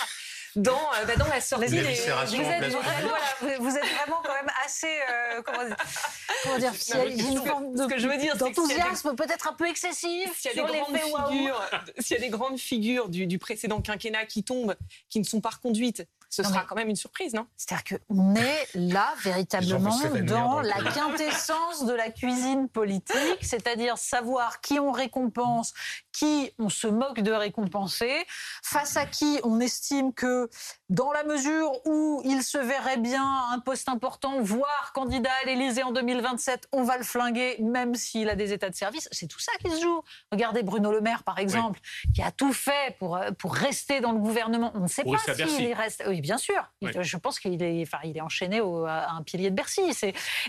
dans, 0.57 0.73
euh, 0.73 1.05
bah, 1.05 1.15
dans 1.15 1.27
la 1.27 1.39
sortie 1.39 1.69
des... 1.69 1.81
Vous 1.81 1.87
êtes, 1.87 2.71
voilà, 2.71 3.57
vous 3.59 3.77
êtes 3.77 3.85
vraiment 3.85 4.21
quand 4.23 4.33
même 4.33 4.51
assez... 4.65 4.87
Euh, 4.87 5.41
comment 5.43 5.65
dire, 5.65 5.77
comment 6.43 6.57
dire 6.57 6.73
une 7.07 7.45
forme 7.45 7.73
de, 7.73 7.83
ce 7.83 7.87
que 7.87 7.99
je 7.99 8.07
veux 8.07 8.17
dire, 8.17 8.35
d'enthousiasme 8.35 9.15
peut-être 9.15 9.47
un 9.47 9.53
peu 9.53 9.67
excessif 9.67 10.35
s'il 10.35 10.55
y, 10.55 10.59
a 10.59 10.65
des 10.65 10.79
grandes 10.79 10.97
figures, 10.97 11.61
s'il 11.99 12.15
y 12.15 12.19
a 12.19 12.21
des 12.21 12.29
grandes 12.29 12.57
figures 12.57 13.09
du, 13.09 13.27
du 13.27 13.37
précédent 13.37 13.81
quinquennat 13.81 14.25
qui 14.25 14.43
tombent, 14.43 14.75
qui 15.09 15.19
ne 15.19 15.25
sont 15.25 15.41
pas 15.41 15.51
reconduites, 15.51 16.03
ce 16.29 16.43
sera 16.43 16.63
quand 16.63 16.75
même 16.75 16.89
une 16.89 16.95
surprise, 16.95 17.33
non? 17.33 17.47
C'est-à-dire 17.55 17.99
qu'on 18.07 18.35
est 18.35 18.67
là 18.75 19.13
véritablement 19.23 19.97
dans 20.23 20.61
la 20.61 20.81
quintessence 20.91 21.85
de 21.85 21.93
la 21.93 22.09
cuisine 22.09 22.67
politique, 22.69 23.39
c'est-à-dire 23.41 23.97
savoir 23.97 24.61
qui 24.61 24.79
on 24.79 24.91
récompense, 24.91 25.73
qui 26.11 26.51
on 26.59 26.69
se 26.69 26.87
moque 26.87 27.21
de 27.21 27.31
récompenser, 27.31 28.25
face 28.63 28.97
à 28.97 29.05
qui 29.05 29.39
on 29.43 29.59
estime 29.59 30.13
que 30.13 30.49
dans 30.89 31.11
la 31.11 31.23
mesure 31.23 31.71
où 31.85 32.21
il 32.25 32.43
se 32.43 32.57
verrait 32.57 32.97
bien 32.97 33.25
un 33.51 33.59
poste 33.59 33.89
important, 33.89 34.41
voire 34.41 34.91
candidat 34.93 35.31
à 35.43 35.45
l'Élysée 35.45 35.83
en 35.83 35.91
2027, 35.91 36.67
on 36.71 36.83
va 36.83 36.97
le 36.97 37.03
flinguer 37.03 37.57
même 37.61 37.95
s'il 37.95 38.29
a 38.29 38.35
des 38.35 38.53
états 38.53 38.69
de 38.69 38.75
service. 38.75 39.07
C'est 39.11 39.27
tout 39.27 39.39
ça 39.39 39.51
qui 39.63 39.69
se 39.71 39.81
joue. 39.81 40.01
Regardez 40.31 40.63
Bruno 40.63 40.91
Le 40.91 41.01
Maire, 41.01 41.23
par 41.23 41.39
exemple, 41.39 41.79
qui 42.13 42.21
a 42.21 42.31
tout 42.31 42.53
fait 42.53 42.95
pour, 42.99 43.19
pour 43.37 43.53
rester 43.53 44.01
dans 44.01 44.11
le 44.11 44.19
gouvernement. 44.19 44.71
On 44.75 44.81
ne 44.81 44.87
sait 44.87 45.03
pas 45.03 45.17
s'il 45.47 45.73
reste. 45.73 46.03
Oui, 46.07 46.16
bien 46.21 46.37
sûr. 46.37 46.71
Je 46.81 47.17
pense 47.17 47.39
qu'il 47.39 47.61
est, 47.61 47.81
enfin, 47.81 47.99
il 48.03 48.17
est 48.17 48.21
enchaîné 48.21 48.59
à 48.59 49.11
un 49.11 49.23
pilier 49.23 49.49
de 49.49 49.55
Bercy. 49.55 49.81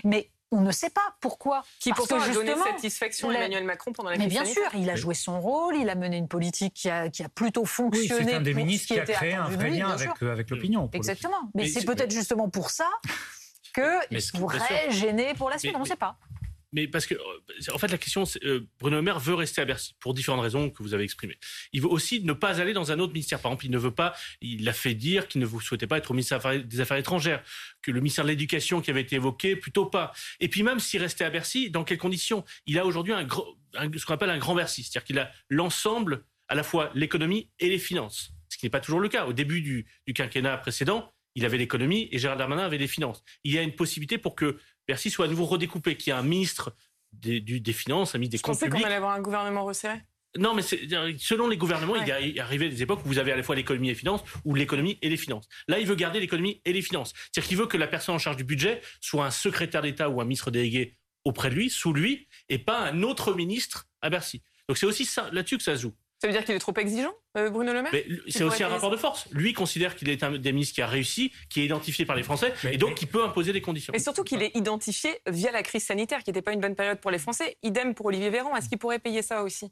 Mais 0.03 0.29
on 0.51 0.61
ne 0.61 0.71
sait 0.71 0.89
pas 0.89 1.15
pourquoi. 1.21 1.63
Qui 1.79 1.89
Parce 1.89 1.99
pourtant 1.99 2.17
que 2.23 2.29
a 2.29 2.33
donné 2.33 2.55
satisfaction 2.55 3.29
à 3.29 3.33
Emmanuel 3.35 3.63
Macron 3.63 3.91
pendant 3.93 4.09
la 4.09 4.17
crise 4.17 4.27
Mais 4.27 4.31
bien 4.31 4.45
sûr, 4.45 4.67
il 4.75 4.89
a 4.89 4.95
joué 4.95 5.13
son 5.13 5.39
rôle, 5.39 5.75
il 5.75 5.89
a 5.89 5.95
mené 5.95 6.17
une 6.17 6.27
politique 6.27 6.73
qui 6.73 6.89
a, 6.89 7.09
qui 7.09 7.23
a 7.23 7.29
plutôt 7.29 7.65
fonctionné. 7.65 8.25
c'est 8.25 8.33
un 8.33 8.41
des 8.41 8.53
ministres 8.53 8.93
qui, 8.93 8.99
a 8.99 9.05
créé 9.05 9.35
un 9.35 9.49
vrai 9.49 9.69
lien 9.69 9.89
avec, 9.89 10.09
euh, 10.23 10.31
avec 10.31 10.49
l'opinion. 10.49 10.89
Exactement. 10.93 11.51
Mais, 11.53 11.67
c'est 11.67 11.85
peut-être 11.85 12.11
justement 12.11 12.49
pour 12.49 12.71
ça 12.71 12.89
qu'il 13.73 14.39
pourrait 14.39 14.89
gêner 14.89 15.33
pour 15.35 15.49
la 15.49 15.57
suite, 15.59 15.75
on 15.75 15.81
ne 15.81 15.85
sait 15.85 15.95
pas 15.95 16.17
mais 16.71 16.87
parce 16.87 17.05
que, 17.05 17.15
euh, 17.15 17.73
en 17.73 17.77
fait, 17.77 17.87
la 17.87 17.97
question, 17.97 18.23
euh, 18.43 18.61
Bruno 18.79 18.97
Le 18.97 19.01
Maire 19.01 19.19
veut 19.19 19.33
rester 19.33 19.61
à 19.61 19.65
Bercy 19.65 19.95
pour 19.99 20.13
différentes 20.13 20.41
raisons 20.41 20.69
que 20.69 20.83
vous 20.83 20.93
avez 20.93 21.03
exprimées. 21.03 21.37
Il 21.73 21.81
veut 21.81 21.87
aussi 21.87 22.21
ne 22.21 22.33
pas 22.33 22.61
aller 22.61 22.73
dans 22.73 22.91
un 22.91 22.99
autre 22.99 23.13
ministère. 23.13 23.39
Par 23.39 23.51
exemple, 23.51 23.65
il 23.65 23.71
ne 23.71 23.77
veut 23.77 23.93
pas, 23.93 24.15
il 24.41 24.67
a 24.69 24.73
fait 24.73 24.93
dire 24.93 25.27
qu'il 25.27 25.41
ne 25.41 25.45
vous 25.45 25.61
souhaitait 25.61 25.87
pas 25.87 25.97
être 25.97 26.11
au 26.11 26.13
ministère 26.13 26.39
des 26.63 26.79
Affaires 26.79 26.97
étrangères, 26.97 27.43
que 27.81 27.91
le 27.91 27.99
ministère 27.99 28.23
de 28.23 28.29
l'Éducation 28.29 28.81
qui 28.81 28.91
avait 28.91 29.01
été 29.01 29.15
évoqué, 29.15 29.55
plutôt 29.55 29.85
pas. 29.85 30.11
Et 30.39 30.47
puis 30.47 30.63
même 30.63 30.79
s'il 30.79 31.01
restait 31.01 31.25
à 31.25 31.29
Bercy, 31.29 31.69
dans 31.69 31.83
quelles 31.83 31.97
conditions? 31.97 32.45
Il 32.65 32.77
a 32.77 32.85
aujourd'hui 32.85 33.13
un, 33.13 33.27
ce 33.97 34.05
qu'on 34.05 34.13
appelle 34.13 34.29
un 34.29 34.37
grand 34.37 34.55
Bercy, 34.55 34.83
c'est-à-dire 34.83 35.05
qu'il 35.05 35.19
a 35.19 35.31
l'ensemble, 35.49 36.23
à 36.47 36.55
la 36.55 36.63
fois 36.63 36.91
l'économie 36.95 37.49
et 37.59 37.69
les 37.69 37.79
finances. 37.79 38.31
Ce 38.49 38.57
qui 38.57 38.65
n'est 38.65 38.71
pas 38.71 38.79
toujours 38.79 38.99
le 38.99 39.09
cas. 39.09 39.25
Au 39.25 39.33
début 39.33 39.61
du, 39.61 39.85
du 40.07 40.13
quinquennat 40.13 40.57
précédent, 40.57 41.13
il 41.35 41.45
avait 41.45 41.57
l'économie 41.57 42.09
et 42.11 42.17
Gérald 42.17 42.39
Darmanin 42.39 42.63
avait 42.63 42.77
les 42.77 42.87
finances. 42.87 43.23
Il 43.43 43.53
y 43.53 43.57
a 43.57 43.61
une 43.61 43.75
possibilité 43.75 44.17
pour 44.17 44.35
que 44.35 44.57
Bercy 44.89 45.11
soit 45.11 45.25
à 45.25 45.27
nouveau 45.27 45.45
redécoupé, 45.45 45.95
qu'il 45.95 46.09
y 46.09 46.13
a 46.13 46.17
un 46.17 46.23
ministre 46.23 46.75
des, 47.13 47.39
des 47.41 47.73
Finances, 47.73 48.15
un 48.15 48.17
ministre 48.17 48.37
des 48.37 48.41
Comptes 48.41 48.59
publics. 48.59 48.81
qu'on 48.81 48.87
allait 48.87 48.95
avoir 48.95 49.13
un 49.13 49.21
gouvernement 49.21 49.63
resserré 49.63 50.01
non, 50.37 50.53
mais 50.53 50.61
selon 50.61 51.47
les 51.47 51.57
gouvernements, 51.57 51.95
il 51.95 52.07
y 52.07 52.39
a 52.39 52.43
arrivé 52.43 52.69
des 52.69 52.83
époques 52.83 53.03
où 53.03 53.07
vous 53.07 53.17
avez 53.17 53.31
à 53.31 53.35
la 53.35 53.41
fois 53.41 53.55
l'économie 53.55 53.87
et 53.87 53.93
les 53.93 53.97
finances, 53.97 54.21
ou 54.45 54.53
l'économie 54.53 54.99
et 55.01 55.09
les 55.09 55.17
finances. 55.17 55.47
Là, 55.67 55.79
il 55.79 55.87
veut 55.87 55.95
garder 55.95 56.19
l'économie 56.19 56.61
et 56.65 56.71
les 56.71 56.83
finances. 56.83 57.13
C'est-à-dire 57.15 57.47
qu'il 57.47 57.57
veut 57.57 57.65
que 57.65 57.77
la 57.77 57.87
personne 57.87 58.13
en 58.13 58.19
charge 58.19 58.37
du 58.37 58.43
budget 58.43 58.79
soit 59.01 59.25
un 59.25 59.31
secrétaire 59.31 59.81
d'État 59.81 60.07
ou 60.07 60.21
un 60.21 60.25
ministre 60.25 60.51
délégué 60.51 60.97
auprès 61.25 61.49
de 61.49 61.55
lui, 61.55 61.71
sous 61.71 61.93
lui, 61.93 62.27
et 62.47 62.59
pas 62.59 62.79
un 62.79 63.01
autre 63.01 63.33
ministre 63.33 63.87
à 64.01 64.11
Bercy. 64.11 64.43
Donc 64.67 64.77
c'est 64.77 64.85
aussi 64.85 65.09
là-dessus 65.31 65.57
que 65.57 65.63
ça 65.63 65.75
se 65.75 65.81
joue. 65.81 65.95
Ça 66.21 66.27
veut 66.27 66.33
dire 66.33 66.43
qu'il 66.43 66.53
est 66.53 66.59
trop 66.59 66.73
exigeant, 66.75 67.13
euh, 67.37 67.49
Bruno 67.49 67.71
Le 67.71 67.81
Maire 67.81 67.93
C'est 68.27 68.43
aussi 68.43 68.61
un 68.61 68.67
rapport 68.67 68.91
de 68.91 68.97
force. 68.97 69.27
Lui 69.31 69.53
considère 69.53 69.95
qu'il 69.95 70.09
est 70.09 70.21
un 70.21 70.37
des 70.37 70.51
ministres 70.51 70.75
qui 70.75 70.81
a 70.81 70.87
réussi, 70.87 71.31
qui 71.49 71.61
est 71.61 71.65
identifié 71.65 72.05
par 72.05 72.17
les 72.17 72.23
Français, 72.23 72.53
et 72.69 72.77
donc 72.77 72.95
qui 72.95 73.05
peut 73.05 73.23
imposer 73.23 73.53
des 73.53 73.61
conditions. 73.61 73.93
Et 73.93 73.99
surtout 73.99 74.23
qu'il 74.23 74.43
est 74.43 74.55
identifié 74.55 75.21
via 75.27 75.51
la 75.51 75.63
crise 75.63 75.85
sanitaire, 75.85 76.23
qui 76.23 76.29
n'était 76.31 76.41
pas 76.41 76.51
une 76.51 76.59
bonne 76.59 76.75
période 76.75 76.99
pour 76.99 77.11
les 77.11 77.19
Français. 77.19 77.57
Idem 77.63 77.95
pour 77.95 78.07
Olivier 78.07 78.29
Véran. 78.29 78.53
Est-ce 78.57 78.67
qu'il 78.67 78.77
pourrait 78.77 78.99
payer 78.99 79.21
ça 79.21 79.43
aussi? 79.43 79.71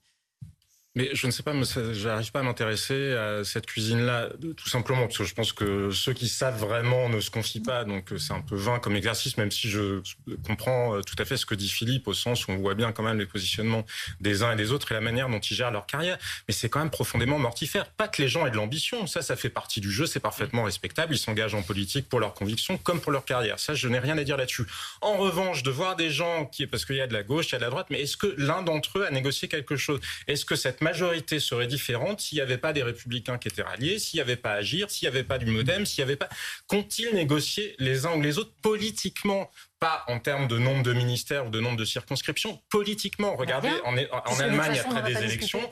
Mais 0.96 1.10
je 1.14 1.28
ne 1.28 1.32
sais 1.32 1.44
pas, 1.44 1.54
je 1.54 2.08
n'arrive 2.08 2.32
pas 2.32 2.40
à 2.40 2.44
m'intéresser 2.44 3.14
à 3.14 3.44
cette 3.44 3.66
cuisine-là, 3.66 4.30
tout 4.56 4.70
simplement, 4.70 5.02
parce 5.02 5.18
que 5.18 5.24
je 5.24 5.34
pense 5.34 5.54
que 5.54 5.92
ceux 5.92 6.14
qui 6.14 6.28
savent 6.28 6.60
vraiment 6.60 7.10
ne 7.10 7.20
se 7.20 7.30
confient 7.30 7.62
pas, 7.62 7.84
donc 7.84 8.12
euh, 8.12 8.18
c'est 8.18 8.34
un 8.34 8.42
peu 8.42 8.56
vain 8.56 8.80
comme 8.80 8.96
exercice, 8.96 9.38
même 9.38 9.52
si 9.52 9.70
je 9.70 10.02
comprends 10.46 10.96
euh, 10.96 11.02
tout 11.02 11.16
à 11.20 11.26
fait 11.26 11.38
ce 11.38 11.46
que 11.46 11.56
dit 11.56 11.70
Philippe, 11.70 12.08
au 12.08 12.14
sens 12.14 12.48
où 12.48 12.52
on 12.52 12.58
voit 12.58 12.74
bien 12.74 12.92
quand 12.92 13.04
même 13.04 13.20
les 13.20 13.26
positionnements 13.26 13.86
des 14.22 14.44
uns 14.44 14.54
et 14.54 14.56
des 14.56 14.72
autres 14.72 14.92
et 14.92 14.96
la 14.96 15.02
manière 15.02 15.30
dont 15.30 15.40
ils 15.40 15.56
gèrent 15.56 15.72
leur 15.72 15.86
carrière. 15.86 16.18
Mais 16.48 16.54
c'est 16.54 16.70
quand 16.70 16.80
même 16.80 16.90
profondément 16.90 17.38
mortifère. 17.38 17.90
Pas 17.92 18.08
que 18.08 18.22
les 18.22 18.28
gens 18.28 18.46
aient 18.48 18.52
de 18.52 18.56
l'ambition, 18.56 19.06
ça, 19.08 19.22
ça 19.22 19.36
fait 19.36 19.50
partie 19.50 19.82
du 19.82 19.92
jeu, 19.92 20.06
c'est 20.06 20.20
parfaitement 20.20 20.64
respectable. 20.64 21.14
Ils 21.14 21.20
s'engagent 21.20 21.56
en 21.56 21.62
politique 21.62 22.10
pour 22.10 22.20
leurs 22.20 22.34
convictions 22.34 22.78
comme 22.78 23.02
pour 23.02 23.12
leur 23.12 23.26
carrière. 23.26 23.60
Ça, 23.60 23.74
je 23.74 23.88
n'ai 23.88 24.00
rien 24.00 24.18
à 24.18 24.24
dire 24.24 24.38
là-dessus. 24.38 24.66
En 25.02 25.18
revanche, 25.18 25.64
de 25.64 25.72
voir 25.72 25.96
des 25.96 26.10
gens 26.10 26.46
qui, 26.46 26.66
parce 26.66 26.86
qu'il 26.86 26.96
y 26.96 27.02
a 27.02 27.08
de 27.08 27.14
la 27.14 27.24
gauche, 27.24 27.50
il 27.50 27.52
y 27.54 27.56
a 27.56 27.60
de 27.60 27.64
la 27.64 27.70
droite, 27.70 27.88
mais 27.90 28.02
est-ce 28.02 28.18
que 28.18 28.34
l'un 28.38 28.64
d'entre 28.64 29.00
eux 29.00 29.06
a 29.06 29.12
négocié 29.12 29.48
quelque 29.48 29.76
chose? 29.76 30.00
Est-ce 30.28 30.46
que 30.46 30.56
cette 30.56 30.82
majorité 30.88 31.42
serait 31.42 31.68
différente 31.68 32.22
s'il 32.22 32.38
n'y 32.38 32.42
avait 32.42 32.58
pas 32.58 32.72
des 32.72 32.84
républicains 32.84 33.38
qui 33.38 33.50
étaient 33.50 33.62
ralliés, 33.62 34.00
s'il 34.00 34.18
n'y 34.18 34.22
avait 34.22 34.38
pas 34.38 34.54
Agir, 34.54 34.90
s'il 34.90 35.08
n'y 35.10 35.16
avait 35.16 35.26
pas 35.26 35.38
du 35.38 35.46
Modem, 35.46 35.86
s'il 35.86 36.04
n'y 36.04 36.10
avait 36.10 36.16
pas... 36.16 36.30
Qu'ont-ils 36.68 37.14
négocié 37.14 37.76
les 37.80 38.06
uns 38.06 38.16
ou 38.16 38.22
les 38.22 38.38
autres 38.38 38.54
politiquement? 38.62 39.52
Pas 39.80 40.04
en 40.08 40.20
termes 40.20 40.48
de 40.48 40.58
nombre 40.58 40.84
de 40.84 40.94
ministères 40.94 41.48
ou 41.48 41.50
de 41.50 41.60
nombre 41.60 41.78
de 41.78 41.86
circonscriptions, 41.86 42.62
politiquement. 42.70 43.36
Regardez, 43.36 43.70
en, 43.86 43.96
en 43.96 44.40
Allemagne, 44.40 44.80
après 44.80 45.04
des 45.04 45.24
élections, 45.24 45.70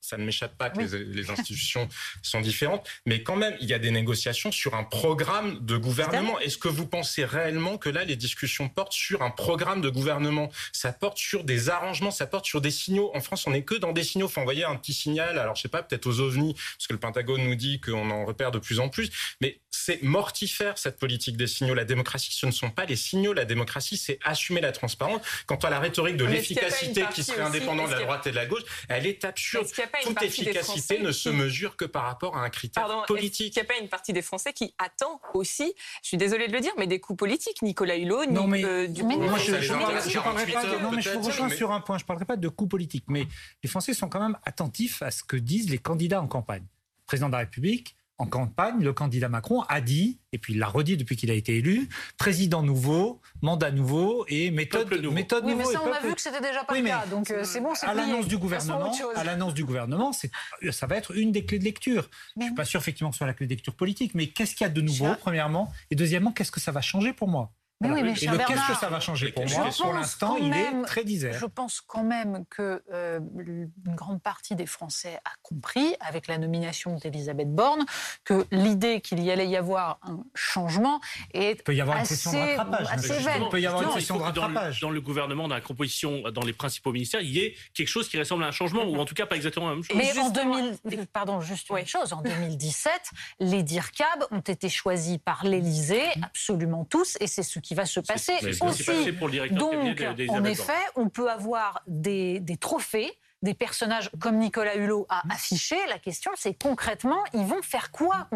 ça 0.00 0.16
ne 0.16 0.24
m'échappe 0.24 0.56
pas 0.56 0.70
que 0.70 0.80
les, 0.80 1.30
institutions 1.30 1.88
sont 2.22 2.40
différentes, 2.40 2.86
mais 3.06 3.22
quand 3.22 3.36
même, 3.36 3.56
il 3.60 3.68
y 3.68 3.74
a 3.74 3.78
des 3.78 3.90
négociations 3.90 4.50
sur 4.50 4.74
un 4.74 4.84
programme 4.84 5.58
de 5.60 5.76
gouvernement. 5.76 6.38
Est-ce 6.40 6.58
que 6.58 6.68
vous 6.68 6.86
pensez 6.86 7.24
réellement 7.24 7.78
que 7.78 7.88
là, 7.88 8.04
les 8.04 8.16
discussions 8.16 8.68
portent 8.68 8.92
sur 8.92 9.22
un 9.22 9.30
programme 9.30 9.80
de 9.80 9.88
gouvernement? 9.88 10.50
Ça 10.72 10.92
porte 10.92 11.18
sur 11.18 11.44
des 11.44 11.70
arrangements, 11.70 12.10
ça 12.10 12.26
porte 12.26 12.46
sur 12.46 12.60
des 12.60 12.70
signaux. 12.70 13.10
En 13.14 13.20
France, 13.20 13.46
on 13.46 13.50
n'est 13.50 13.64
que 13.64 13.74
dans 13.74 13.92
des 13.92 14.04
signaux. 14.04 14.28
Il 14.28 14.32
faut 14.32 14.40
envoyer 14.40 14.64
un 14.64 14.76
petit 14.76 14.92
signal, 14.92 15.38
alors 15.38 15.56
je 15.56 15.62
sais 15.62 15.68
pas, 15.68 15.82
peut-être 15.82 16.06
aux 16.06 16.20
ovnis, 16.20 16.54
parce 16.54 16.86
que 16.88 16.92
le 16.92 17.00
Pentagone 17.00 17.44
nous 17.44 17.54
dit 17.54 17.80
qu'on 17.80 18.10
en 18.10 18.24
repère 18.24 18.50
de 18.50 18.58
plus 18.58 18.80
en 18.80 18.88
plus, 18.88 19.10
mais 19.40 19.61
c'est 19.72 20.02
mortifère 20.02 20.78
cette 20.78 20.98
politique 20.98 21.36
des 21.36 21.46
signaux. 21.46 21.74
La 21.74 21.84
démocratie, 21.84 22.32
ce 22.32 22.46
ne 22.46 22.52
sont 22.52 22.70
pas 22.70 22.84
les 22.84 22.96
signaux 22.96 23.32
la 23.32 23.44
démocratie, 23.44 23.96
c'est 23.96 24.18
assumer 24.22 24.60
la 24.60 24.72
transparence. 24.72 25.20
Quant 25.46 25.56
à 25.56 25.70
la 25.70 25.80
rhétorique 25.80 26.16
de 26.16 26.24
l'efficacité 26.24 27.04
qui 27.12 27.24
serait 27.24 27.42
indépendante 27.42 27.88
de 27.88 27.94
la 27.94 28.00
droite 28.00 28.26
et 28.26 28.30
de 28.30 28.36
la 28.36 28.46
gauche, 28.46 28.62
elle 28.88 29.06
est 29.06 29.24
absurde. 29.24 29.66
Toute 30.02 30.22
efficacité 30.22 30.98
ne 31.00 31.10
se 31.10 31.28
mesure 31.28 31.76
que 31.76 31.84
par 31.84 32.04
rapport 32.04 32.36
à 32.36 32.44
un 32.44 32.50
critère 32.50 33.04
politique. 33.06 33.54
Qu'il 33.54 33.62
n'y 33.62 33.68
a 33.68 33.72
pas 33.72 33.80
une 33.80 33.88
partie 33.88 34.12
des 34.12 34.22
Français 34.22 34.52
qui 34.52 34.74
attend 34.78 35.20
aussi, 35.34 35.74
je 36.02 36.08
suis 36.08 36.16
désolée 36.16 36.48
de 36.48 36.52
le 36.52 36.60
dire, 36.60 36.72
mais 36.78 36.86
des 36.86 37.00
coups 37.00 37.18
politiques, 37.18 37.62
Nicolas 37.62 37.96
Hulot, 37.96 38.26
non, 38.26 38.46
mais, 38.46 38.64
euh, 38.64 38.86
du 38.86 39.02
mais 39.02 39.16
moi, 39.16 39.38
je, 39.38 39.52
non, 40.82 40.92
mais 40.92 41.02
je 41.02 41.10
vous 41.10 41.22
rejoins 41.22 41.48
sur 41.48 41.72
un 41.72 41.80
point. 41.80 41.98
Je 41.98 42.04
ne 42.04 42.06
parlerai 42.06 42.24
pas 42.24 42.36
de 42.36 42.48
coups 42.48 42.70
politiques, 42.70 43.04
mais 43.08 43.26
les 43.62 43.68
Français 43.68 43.94
sont 43.94 44.08
quand 44.08 44.20
même 44.20 44.38
attentifs 44.44 45.02
à 45.02 45.10
ce 45.10 45.24
que 45.24 45.36
disent 45.36 45.70
les 45.70 45.78
candidats 45.78 46.20
en 46.20 46.28
campagne. 46.28 46.64
président 47.06 47.28
de 47.28 47.32
la 47.32 47.38
République, 47.38 47.96
en 48.22 48.26
campagne, 48.26 48.82
le 48.82 48.92
candidat 48.92 49.28
Macron 49.28 49.62
a 49.62 49.80
dit, 49.80 50.20
et 50.32 50.38
puis 50.38 50.52
il 50.52 50.60
l'a 50.60 50.68
redit 50.68 50.96
depuis 50.96 51.16
qu'il 51.16 51.30
a 51.32 51.34
été 51.34 51.56
élu, 51.56 51.88
président 52.18 52.62
nouveau, 52.62 53.20
mandat 53.42 53.72
nouveau 53.72 54.24
et 54.28 54.52
méthode, 54.52 54.92
nouveau. 54.92 55.10
méthode 55.10 55.44
oui, 55.44 55.56
mais 55.56 55.64
ça, 55.64 55.82
on 55.84 55.92
a 55.92 56.00
vu 56.00 56.14
que 56.14 56.20
c'était 56.20 56.40
déjà 56.40 56.62
pas 56.62 56.78
le 56.78 56.86
cas, 56.86 57.04
donc 57.06 57.30
euh, 57.32 57.42
c'est 57.42 57.60
bon, 57.60 57.74
c'est 57.74 57.86
à 57.86 57.94
l'annonce 57.94 58.28
du 58.28 58.38
gouvernement, 58.38 58.92
à 59.16 59.24
l'annonce 59.24 59.54
du 59.54 59.64
gouvernement, 59.64 60.12
ça 60.12 60.86
va 60.86 60.96
être 60.96 61.16
une 61.16 61.32
des 61.32 61.44
clés 61.44 61.58
de 61.58 61.64
lecture. 61.64 62.08
Je 62.36 62.44
suis 62.44 62.54
pas 62.54 62.64
sûr 62.64 62.78
effectivement 62.78 63.10
que 63.10 63.16
ce 63.16 63.18
soit 63.18 63.26
la 63.26 63.34
clé 63.34 63.46
de 63.46 63.52
lecture 63.52 63.74
politique, 63.74 64.14
mais 64.14 64.28
qu'est-ce 64.28 64.54
qu'il 64.54 64.64
y 64.64 64.70
a 64.70 64.72
de 64.72 64.80
nouveau, 64.80 65.08
premièrement, 65.18 65.72
et 65.90 65.96
deuxièmement, 65.96 66.30
qu'est-ce 66.30 66.52
que 66.52 66.60
ça 66.60 66.70
va 66.70 66.80
changer 66.80 67.12
pour 67.12 67.26
moi? 67.26 67.52
Mais 67.88 68.14
qu'est-ce 68.14 68.72
que 68.72 68.78
ça 68.78 68.88
va 68.88 69.00
changer 69.00 69.32
pour 69.32 69.46
moi 69.46 69.68
Pour 69.78 69.92
l'instant, 69.92 70.36
il 70.36 70.52
est 70.52 70.82
très 70.84 71.04
disert. 71.04 71.34
Je 71.38 71.46
pense 71.46 71.80
quand 71.80 72.04
même 72.04 72.44
que 72.50 72.82
euh, 72.92 73.20
une 73.36 73.70
grande 73.94 74.22
partie 74.22 74.54
des 74.54 74.66
Français 74.66 75.18
a 75.24 75.30
compris, 75.42 75.94
avec 76.00 76.26
la 76.26 76.38
nomination 76.38 76.96
d'Elisabeth 76.96 77.52
Borne, 77.52 77.84
que 78.24 78.46
l'idée 78.50 79.00
qu'il 79.00 79.22
y 79.22 79.30
allait 79.30 79.48
y 79.48 79.56
avoir 79.56 79.98
un 80.02 80.24
changement 80.34 81.00
est 81.34 81.58
il 81.58 81.62
peut 81.62 81.74
y 81.74 81.80
avoir 81.80 81.98
une 81.98 82.02
assez, 82.02 82.30
de 82.30 82.56
rattrapage. 82.56 82.88
Il 83.40 83.48
peut 83.48 83.60
y 83.60 83.66
avoir 83.66 83.82
une 83.82 83.94
question 83.94 84.16
de 84.16 84.22
rattrapage. 84.22 84.80
Dans 84.80 84.90
le, 84.90 85.00
gouvernement, 85.00 85.48
dans 85.48 85.54
la 85.54 85.60
composition, 85.60 86.22
dans 86.30 86.42
les 86.42 86.52
principaux 86.52 86.92
ministères, 86.92 87.20
il 87.20 87.30
y 87.30 87.40
ait 87.40 87.54
quelque 87.74 87.88
chose 87.88 88.08
qui 88.08 88.18
ressemble 88.18 88.44
à 88.44 88.48
un 88.48 88.52
changement, 88.52 88.84
ou 88.84 88.96
en 88.96 89.04
tout 89.04 89.14
cas 89.14 89.26
pas 89.26 89.36
exactement 89.36 89.68
la 89.68 89.74
même 89.74 89.84
chose. 89.84 89.96
Mais 89.96 90.18
en 90.18 90.30
2000, 90.30 91.06
pardon, 91.12 91.40
juste 91.40 91.68
une 91.70 91.86
chose, 91.86 92.12
en 92.12 92.22
2017, 92.22 92.92
les 93.40 93.62
DIRCAB 93.62 94.26
ont 94.30 94.40
été 94.40 94.68
choisis 94.68 95.18
par 95.18 95.44
l'Élysée, 95.44 96.06
absolument 96.22 96.84
tous, 96.84 97.16
et 97.20 97.26
c'est 97.26 97.42
ce 97.42 97.58
qui 97.58 97.71
va 97.74 97.86
se 97.86 98.00
passer 98.00 98.34
aussi. 98.60 99.12
Donc, 99.50 100.02
en 100.28 100.44
effet, 100.44 100.72
on 100.96 101.08
peut 101.08 101.30
avoir 101.30 101.82
des, 101.86 102.40
des 102.40 102.56
trophées 102.56 103.12
des 103.42 103.54
personnages 103.54 104.10
comme 104.20 104.38
Nicolas 104.38 104.76
Hulot 104.76 105.06
a 105.08 105.22
affiché. 105.30 105.76
La 105.88 105.98
question, 105.98 106.30
c'est 106.36 106.54
concrètement, 106.54 107.22
ils 107.34 107.44
vont 107.44 107.62
faire 107.62 107.90
quoi 107.90 108.28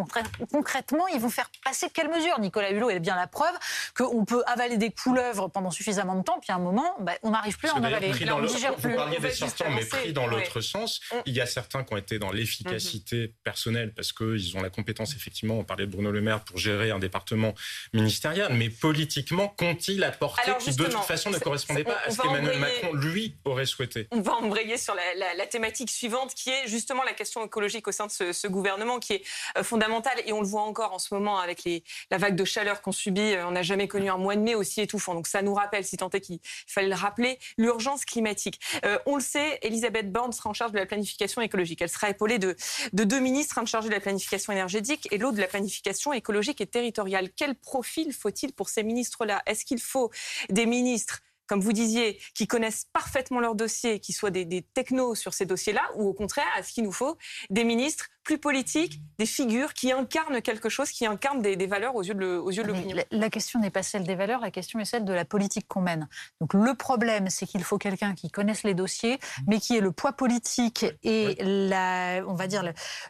Concrètement, 0.52 1.06
ils 1.08 1.20
vont 1.20 1.30
faire 1.30 1.50
passer 1.64 1.88
quelles 1.92 2.10
mesures 2.10 2.38
Nicolas 2.40 2.70
Hulot 2.70 2.90
est 2.90 3.00
bien 3.00 3.16
la 3.16 3.26
preuve 3.26 3.54
qu'on 3.96 4.24
peut 4.24 4.42
avaler 4.46 4.76
des 4.76 4.90
couleuvres 4.90 5.48
pendant 5.48 5.70
suffisamment 5.70 6.16
de 6.16 6.22
temps, 6.22 6.38
puis 6.40 6.52
à 6.52 6.56
un 6.56 6.60
moment, 6.60 6.96
bah, 7.00 7.12
on 7.22 7.30
n'arrive 7.30 7.56
plus 7.56 7.68
à 7.68 7.76
en 7.76 7.84
avaler. 7.84 8.12
on 8.32 8.40
digère 8.44 8.74
plus. 8.74 8.90
Vous 8.90 8.96
parliez 8.96 9.18
des 9.18 9.30
sortants, 9.30 9.70
mais 9.70 9.84
pris 9.84 10.12
dans 10.12 10.26
l'autre 10.26 10.60
sens. 10.60 11.00
Il 11.24 11.34
y 11.34 11.40
a 11.40 11.46
certains 11.46 11.84
qui 11.84 11.94
ont 11.94 11.96
été 11.96 12.18
dans 12.18 12.32
l'efficacité 12.32 13.28
mhm. 13.28 13.32
personnelle 13.44 13.92
parce 13.94 14.12
qu'ils 14.12 14.56
ont 14.56 14.62
la 14.62 14.70
compétence, 14.70 15.14
effectivement, 15.14 15.58
on 15.58 15.64
parlait 15.64 15.86
de 15.86 15.92
Bruno 15.92 16.10
Le 16.10 16.20
Maire 16.20 16.40
pour 16.40 16.58
gérer 16.58 16.90
un 16.90 16.98
département 16.98 17.54
ministériel, 17.92 18.52
mais 18.52 18.70
politiquement, 18.70 19.48
qu'ont-ils 19.48 20.02
apporté 20.02 20.52
qui 20.58 20.74
de 20.74 20.84
toute 20.84 21.04
façon 21.04 21.30
ne 21.30 21.38
correspondait 21.38 21.84
pas 21.84 21.98
à 22.04 22.10
ce 22.10 22.20
qu'Emmanuel 22.20 22.58
Macron, 22.58 22.92
lui, 22.94 23.36
aurait 23.44 23.66
souhaité? 23.66 24.08
On 24.10 24.20
va 24.20 24.34
embrayer 24.34 24.76
sur 24.76 24.95
la, 24.96 25.46
thématique 25.46 25.90
suivante 25.90 26.34
qui 26.34 26.50
est 26.50 26.66
justement 26.66 27.02
la 27.02 27.12
question 27.12 27.44
écologique 27.44 27.86
au 27.86 27.92
sein 27.92 28.06
de 28.06 28.32
ce, 28.32 28.46
gouvernement 28.46 28.98
qui 28.98 29.14
est 29.14 29.22
euh, 29.56 29.62
fondamentale 29.62 30.20
et 30.24 30.32
on 30.32 30.40
le 30.40 30.46
voit 30.46 30.62
encore 30.62 30.92
en 30.92 30.98
ce 30.98 31.14
moment 31.14 31.38
avec 31.38 31.64
la 32.10 32.18
vague 32.18 32.36
de 32.36 32.44
chaleur 32.44 32.82
qu'on 32.82 32.92
subit. 32.92 33.34
Euh, 33.34 33.46
on 33.46 33.52
n'a 33.52 33.62
jamais 33.62 33.88
connu 33.88 34.08
un 34.08 34.16
mois 34.16 34.36
de 34.36 34.40
mai 34.40 34.54
aussi 34.54 34.80
étouffant. 34.80 35.14
Donc 35.14 35.26
ça 35.26 35.42
nous 35.42 35.54
rappelle, 35.54 35.84
si 35.84 35.96
tant 35.96 36.10
est 36.10 36.20
qu'il 36.20 36.40
fallait 36.66 36.88
le 36.88 36.94
rappeler, 36.94 37.38
l'urgence 37.58 38.04
climatique. 38.04 38.60
Euh, 38.84 38.98
on 39.06 39.16
le 39.16 39.22
sait, 39.22 39.58
Elisabeth 39.62 40.10
Borne 40.10 40.32
sera 40.32 40.50
en 40.50 40.54
charge 40.54 40.72
de 40.72 40.78
la 40.78 40.86
planification 40.86 41.42
écologique. 41.42 41.82
Elle 41.82 41.88
sera 41.88 42.10
épaulée 42.10 42.38
de, 42.38 42.56
de 42.92 43.04
deux 43.04 43.20
ministres, 43.20 43.58
un 43.58 43.66
chargé 43.66 43.88
de 43.88 43.94
la 43.94 44.00
planification 44.00 44.52
énergétique 44.52 45.08
et 45.10 45.18
l'autre 45.18 45.36
de 45.36 45.42
la 45.42 45.48
planification 45.48 46.12
écologique 46.12 46.60
et 46.60 46.66
territoriale. 46.66 47.30
Quel 47.36 47.54
profil 47.54 48.12
faut-il 48.12 48.52
pour 48.52 48.68
ces 48.68 48.82
ministres-là? 48.82 49.42
Est-ce 49.46 49.64
qu'il 49.64 49.80
faut 49.80 50.10
des 50.50 50.66
ministres 50.66 51.22
comme 51.46 51.60
vous 51.60 51.72
disiez, 51.72 52.20
qui 52.34 52.46
connaissent 52.46 52.86
parfaitement 52.92 53.40
leur 53.40 53.54
dossier, 53.54 54.00
qui 54.00 54.12
soient 54.12 54.30
des, 54.30 54.44
des 54.44 54.62
technos 54.62 55.14
sur 55.14 55.34
ces 55.34 55.46
dossiers-là, 55.46 55.82
ou 55.96 56.08
au 56.08 56.14
contraire, 56.14 56.46
est-ce 56.58 56.72
qu'il 56.72 56.84
nous 56.84 56.92
faut 56.92 57.16
des 57.50 57.64
ministres 57.64 58.08
plus 58.26 58.38
politiques, 58.38 59.00
des 59.18 59.24
figures 59.24 59.72
qui 59.72 59.92
incarnent 59.92 60.42
quelque 60.42 60.68
chose, 60.68 60.90
qui 60.90 61.06
incarnent 61.06 61.40
des, 61.40 61.66
valeurs 61.68 61.94
aux 61.94 62.02
yeux 62.02 62.12
de 62.12 62.62
l'opinion. 62.62 62.96
La, 63.12 63.30
question 63.30 63.60
n'est 63.60 63.70
pas 63.70 63.84
celle 63.84 64.02
des 64.02 64.16
valeurs, 64.16 64.40
la 64.40 64.50
question 64.50 64.80
est 64.80 64.84
celle 64.84 65.04
de 65.04 65.12
la 65.12 65.24
politique 65.24 65.68
qu'on 65.68 65.80
mène. 65.80 66.08
Donc 66.40 66.52
le 66.52 66.74
problème, 66.74 67.30
c'est 67.30 67.46
qu'il 67.46 67.62
faut 67.62 67.78
quelqu'un 67.78 68.14
qui 68.14 68.28
connaisse 68.28 68.64
les 68.64 68.74
dossiers, 68.74 69.20
mais 69.46 69.60
qui 69.60 69.76
ait 69.76 69.80
le 69.80 69.92
poids 69.92 70.12
politique 70.12 70.84
et 71.04 71.36
la, 71.40 72.20
on 72.26 72.34
va 72.34 72.48
dire, 72.48 72.64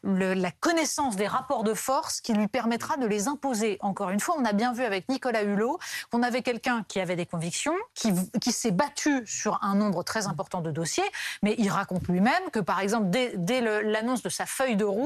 la 0.04 0.50
connaissance 0.60 1.16
des 1.16 1.26
rapports 1.26 1.64
de 1.64 1.72
force 1.72 2.20
qui 2.20 2.34
lui 2.34 2.46
permettra 2.46 2.98
de 2.98 3.06
les 3.06 3.26
imposer. 3.26 3.78
Encore 3.80 4.10
une 4.10 4.20
fois, 4.20 4.36
on 4.38 4.44
a 4.44 4.52
bien 4.52 4.74
vu 4.74 4.84
avec 4.84 5.08
Nicolas 5.08 5.44
Hulot 5.44 5.78
qu'on 6.10 6.22
avait 6.22 6.42
quelqu'un 6.42 6.84
qui 6.86 7.00
avait 7.00 7.16
des 7.16 7.26
convictions, 7.26 7.74
qui, 7.94 8.12
qui 8.42 8.52
s'est 8.52 8.70
battu 8.70 9.26
sur 9.26 9.58
un 9.62 9.74
nombre 9.76 10.02
très 10.02 10.26
important 10.26 10.60
de 10.60 10.70
dossiers, 10.70 11.08
mais 11.42 11.54
il 11.56 11.70
raconte 11.70 12.06
lui-même 12.06 12.50
que, 12.52 12.60
par 12.60 12.80
exemple, 12.80 13.08
dès, 13.08 13.32
dès 13.36 13.62
l'annonce 13.82 14.22
de 14.22 14.28
sa 14.28 14.44
feuille 14.44 14.76
de 14.76 14.84
route, 14.84 15.05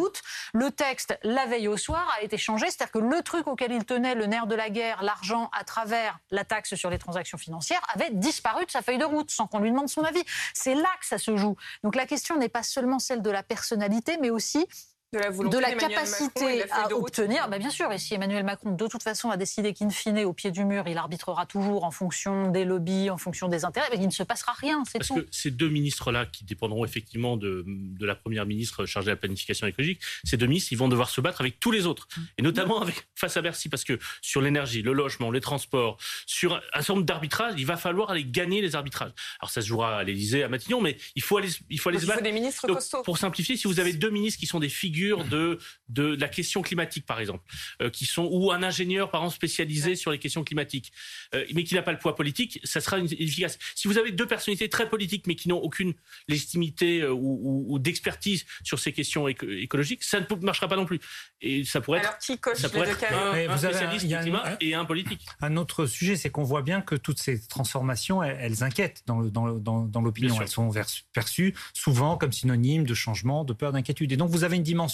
le 0.53 0.71
texte, 0.71 1.19
la 1.23 1.47
veille 1.47 1.69
au 1.69 1.77
soir, 1.77 2.07
a 2.19 2.23
été 2.23 2.39
changé. 2.39 2.67
C'est-à-dire 2.67 2.93
que 2.93 2.99
le 2.99 3.23
truc 3.23 3.47
auquel 3.47 3.73
il 3.73 3.85
tenait, 3.85 4.15
le 4.15 4.27
nerf 4.27 4.47
de 4.47 4.55
la 4.55 4.71
guerre, 4.71 5.03
l'argent 5.03 5.51
à 5.53 5.65
travers 5.65 6.19
la 6.31 6.45
taxe 6.45 6.75
sur 6.75 6.91
les 6.91 6.99
transactions 6.99 7.39
financières, 7.39 7.83
avait 7.93 8.11
disparu 8.11 8.65
de 8.67 8.71
sa 8.71 8.83
feuille 8.83 8.99
de 8.99 9.05
route 9.05 9.31
sans 9.31 9.47
qu'on 9.47 9.59
lui 9.59 9.71
demande 9.71 9.89
son 9.89 10.03
avis. 10.03 10.23
C'est 10.55 10.75
là 10.75 10.89
que 11.01 11.07
ça 11.07 11.19
se 11.19 11.37
joue. 11.37 11.57
Donc 11.83 11.95
la 11.95 12.07
question 12.07 12.37
n'est 12.37 12.49
pas 12.49 12.63
seulement 12.63 12.99
celle 12.99 13.23
de 13.23 13.31
la 13.31 13.43
personnalité, 13.43 14.19
mais 14.21 14.31
aussi 14.31 14.67
de 15.13 15.59
la, 15.59 15.73
capacité 15.73 16.71
à 16.71 16.95
obtenir. 16.95 17.49
Bah 17.49 17.59
bien 17.59 17.71
sûr, 17.71 17.91
et 17.91 17.99
si 17.99 18.15
Emmanuel 18.15 18.45
Macron, 18.45 18.73
de 18.73 18.87
toute 18.87 19.03
façon, 19.03 19.31
a 19.31 19.37
décidé 19.37 19.73
qu'in 19.73 19.91
fine, 19.91 20.21
au 20.21 20.33
pied 20.33 20.53
du 20.53 20.65
mur, 20.65 20.85
il 20.87 20.97
arbitrera 20.97 21.47
toujours 21.47 21.83
en 21.83 21.91
fonction 21.91 22.51
des 22.51 22.65
lobbies, 22.65 23.11
en 23.11 23.19
fonction 23.19 23.49
des 23.49 23.65
intérêts, 23.65 23.89
il 23.95 24.07
ne 24.07 24.11
se 24.11 24.23
passera 24.23 24.53
rien. 24.53 24.85
Parce 24.93 25.09
que 25.09 25.27
ces 25.33 25.51
deux 25.51 25.69
ministres-là, 25.69 26.27
qui 26.27 26.45
dépendront 26.45 26.85
effectivement 26.85 27.37
de, 27.37 27.65
de, 27.67 28.07
la 28.07 28.15
première 28.15 28.47
ministre 28.47 28.87
chargée 28.87 29.07
de 29.07 29.11
la 29.11 29.17
planification 29.17 29.67
écologique, 29.67 30.01
ces 30.23 30.37
deux 30.37 30.47
ministres, 30.47 30.73
ils 30.73 30.79
vont 30.79 30.89
devoir 30.89 31.11
se 31.11 31.21
battre 31.21 31.41
avec 31.41 31.59
tous 31.59 31.73
les 31.73 31.87
autres, 31.87 32.07
mm. 32.17 32.21
et 32.39 32.43
notamment 32.43 32.81
avec, 32.81 33.09
face 33.17 33.37
à 33.37 33.43
Bercy, 33.43 33.69
parce 33.69 33.83
que 33.83 33.99
sur 34.23 34.41
l'énergie, 34.41 34.83
le 34.83 34.93
logement, 34.93 35.33
les 35.33 35.41
transports, 35.41 35.99
sur 36.27 36.55
un 36.55 36.61
certain 36.77 36.95
nombre 36.95 37.07
d'arbitrages, 37.07 37.55
il 37.59 37.67
va 37.67 37.77
falloir 37.77 38.11
aller 38.11 38.25
gagner 38.25 38.61
les 38.61 38.77
arbitrages. 38.77 39.13
Alors 39.41 39.51
ça 39.51 39.61
se 39.61 39.67
jouera 39.67 39.99
à 39.99 40.05
l'Élysée, 40.05 40.45
à 40.45 40.49
Matignon, 40.49 40.81
mais 40.81 40.97
il 41.17 41.23
faut 41.23 41.37
aller, 41.37 41.49
il 41.69 41.81
faut 41.81 41.89
aller 41.89 41.99
se 41.99 42.07
battre. 42.07 42.23
des 42.23 42.31
ministres 42.31 42.69
costauds. 42.69 43.03
Pour 43.03 43.19
simplifier, 43.19 43.57
si 43.57 43.67
vous 43.67 43.81
avez 43.81 43.93
deux 43.93 44.11
ministres 44.11 44.39
qui 44.39 44.47
sont 44.47 44.61
des 44.61 44.69
figures 44.69 45.00
de, 45.09 45.59
de, 45.89 46.17
la 46.17 46.29
question 46.29 46.63
climatique, 46.63 47.07
par 47.07 47.21
exemple, 47.21 47.45
euh, 47.83 47.91
qui 47.91 48.07
sont 48.07 48.29
ou 48.31 48.53
un 48.53 48.63
ingénieur, 48.63 49.11
par 49.11 49.23
exemple, 49.23 49.37
spécialisé 49.37 49.97
sur 49.97 50.11
les 50.11 50.19
questions 50.19 50.45
climatiques, 50.45 50.93
euh, 51.35 51.45
mais 51.55 51.65
qui 51.65 51.75
n'a 51.75 51.83
pas 51.83 51.93
le 51.93 51.99
poids 51.99 52.17
politique, 52.17 52.61
ça 52.65 52.81
sera 52.81 52.99
efficace. 52.99 53.59
Si 53.75 53.89
vous 53.89 53.99
avez 53.99 54.13
deux 54.13 54.27
personnalités 54.27 54.69
très 54.69 54.89
politiques, 54.89 55.27
mais 55.27 55.35
qui 55.35 55.49
n'ont 55.49 55.59
aucune 55.59 55.95
légitimité 56.29 57.01
euh, 57.01 57.13
ou, 57.13 57.79
d'expertise 57.79 58.45
sur 58.63 58.79
ces 58.79 58.93
questions 58.93 59.29
écologiques, 59.29 60.05
ça 60.05 60.21
ne 60.21 60.27
marchera 60.43 60.69
pas 60.69 60.77
non 60.77 60.87
plus. 60.87 61.01
Et 61.41 61.65
ça 61.65 61.81
pourrait 61.81 62.01
Alors, 62.01 62.19
qui 62.19 62.39
coche 62.39 62.59
ça 62.59 62.69
pourrait 62.69 62.91
être 62.91 63.05
un, 63.13 63.57
spécialiste 63.57 64.07
du 64.07 64.17
climat 64.17 64.57
et 64.61 64.75
un 64.75 64.85
politique. 64.85 65.27
Un 65.41 65.57
autre 65.57 65.87
sujet, 65.87 66.17
c'est 66.17 66.31
qu'on 66.31 66.45
voit 66.45 66.63
bien 66.63 66.81
que 66.81 66.95
toutes 66.95 67.19
ces 67.19 67.47
transformations, 67.47 68.23
elles, 68.23 68.63
inquiètent 68.63 69.03
dans 69.07 69.21
l'opinion. 69.21 70.35
Dans, 70.35 70.43
elles 70.43 70.49
sont 70.49 70.71
perçues 71.13 71.55
souvent 71.73 72.17
comme 72.17 72.33
synonymes 72.33 72.85
de 72.85 72.95
changement, 72.95 73.45
de 73.45 73.53
peur, 73.53 73.73
d'inquiétude. 73.73 74.13
Et 74.13 74.17
donc, 74.17 74.31
vous 74.31 74.45
avez 74.45 74.57
une 74.57 74.63
dimension 74.63 74.90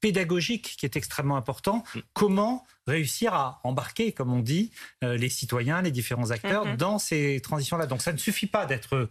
pédagogique 0.00 0.76
qui 0.78 0.86
est 0.86 0.96
extrêmement 0.96 1.36
important. 1.36 1.84
Mm. 1.94 2.00
Comment 2.12 2.66
réussir 2.86 3.34
à 3.34 3.60
embarquer, 3.64 4.12
comme 4.12 4.32
on 4.32 4.40
dit, 4.40 4.70
euh, 5.04 5.16
les 5.16 5.28
citoyens, 5.28 5.82
les 5.82 5.90
différents 5.90 6.30
acteurs 6.30 6.66
mm-hmm. 6.66 6.76
dans 6.76 6.98
ces 6.98 7.40
transitions-là. 7.40 7.86
Donc 7.86 8.02
ça 8.02 8.12
ne 8.12 8.18
suffit 8.18 8.46
pas 8.46 8.66
d'être 8.66 9.08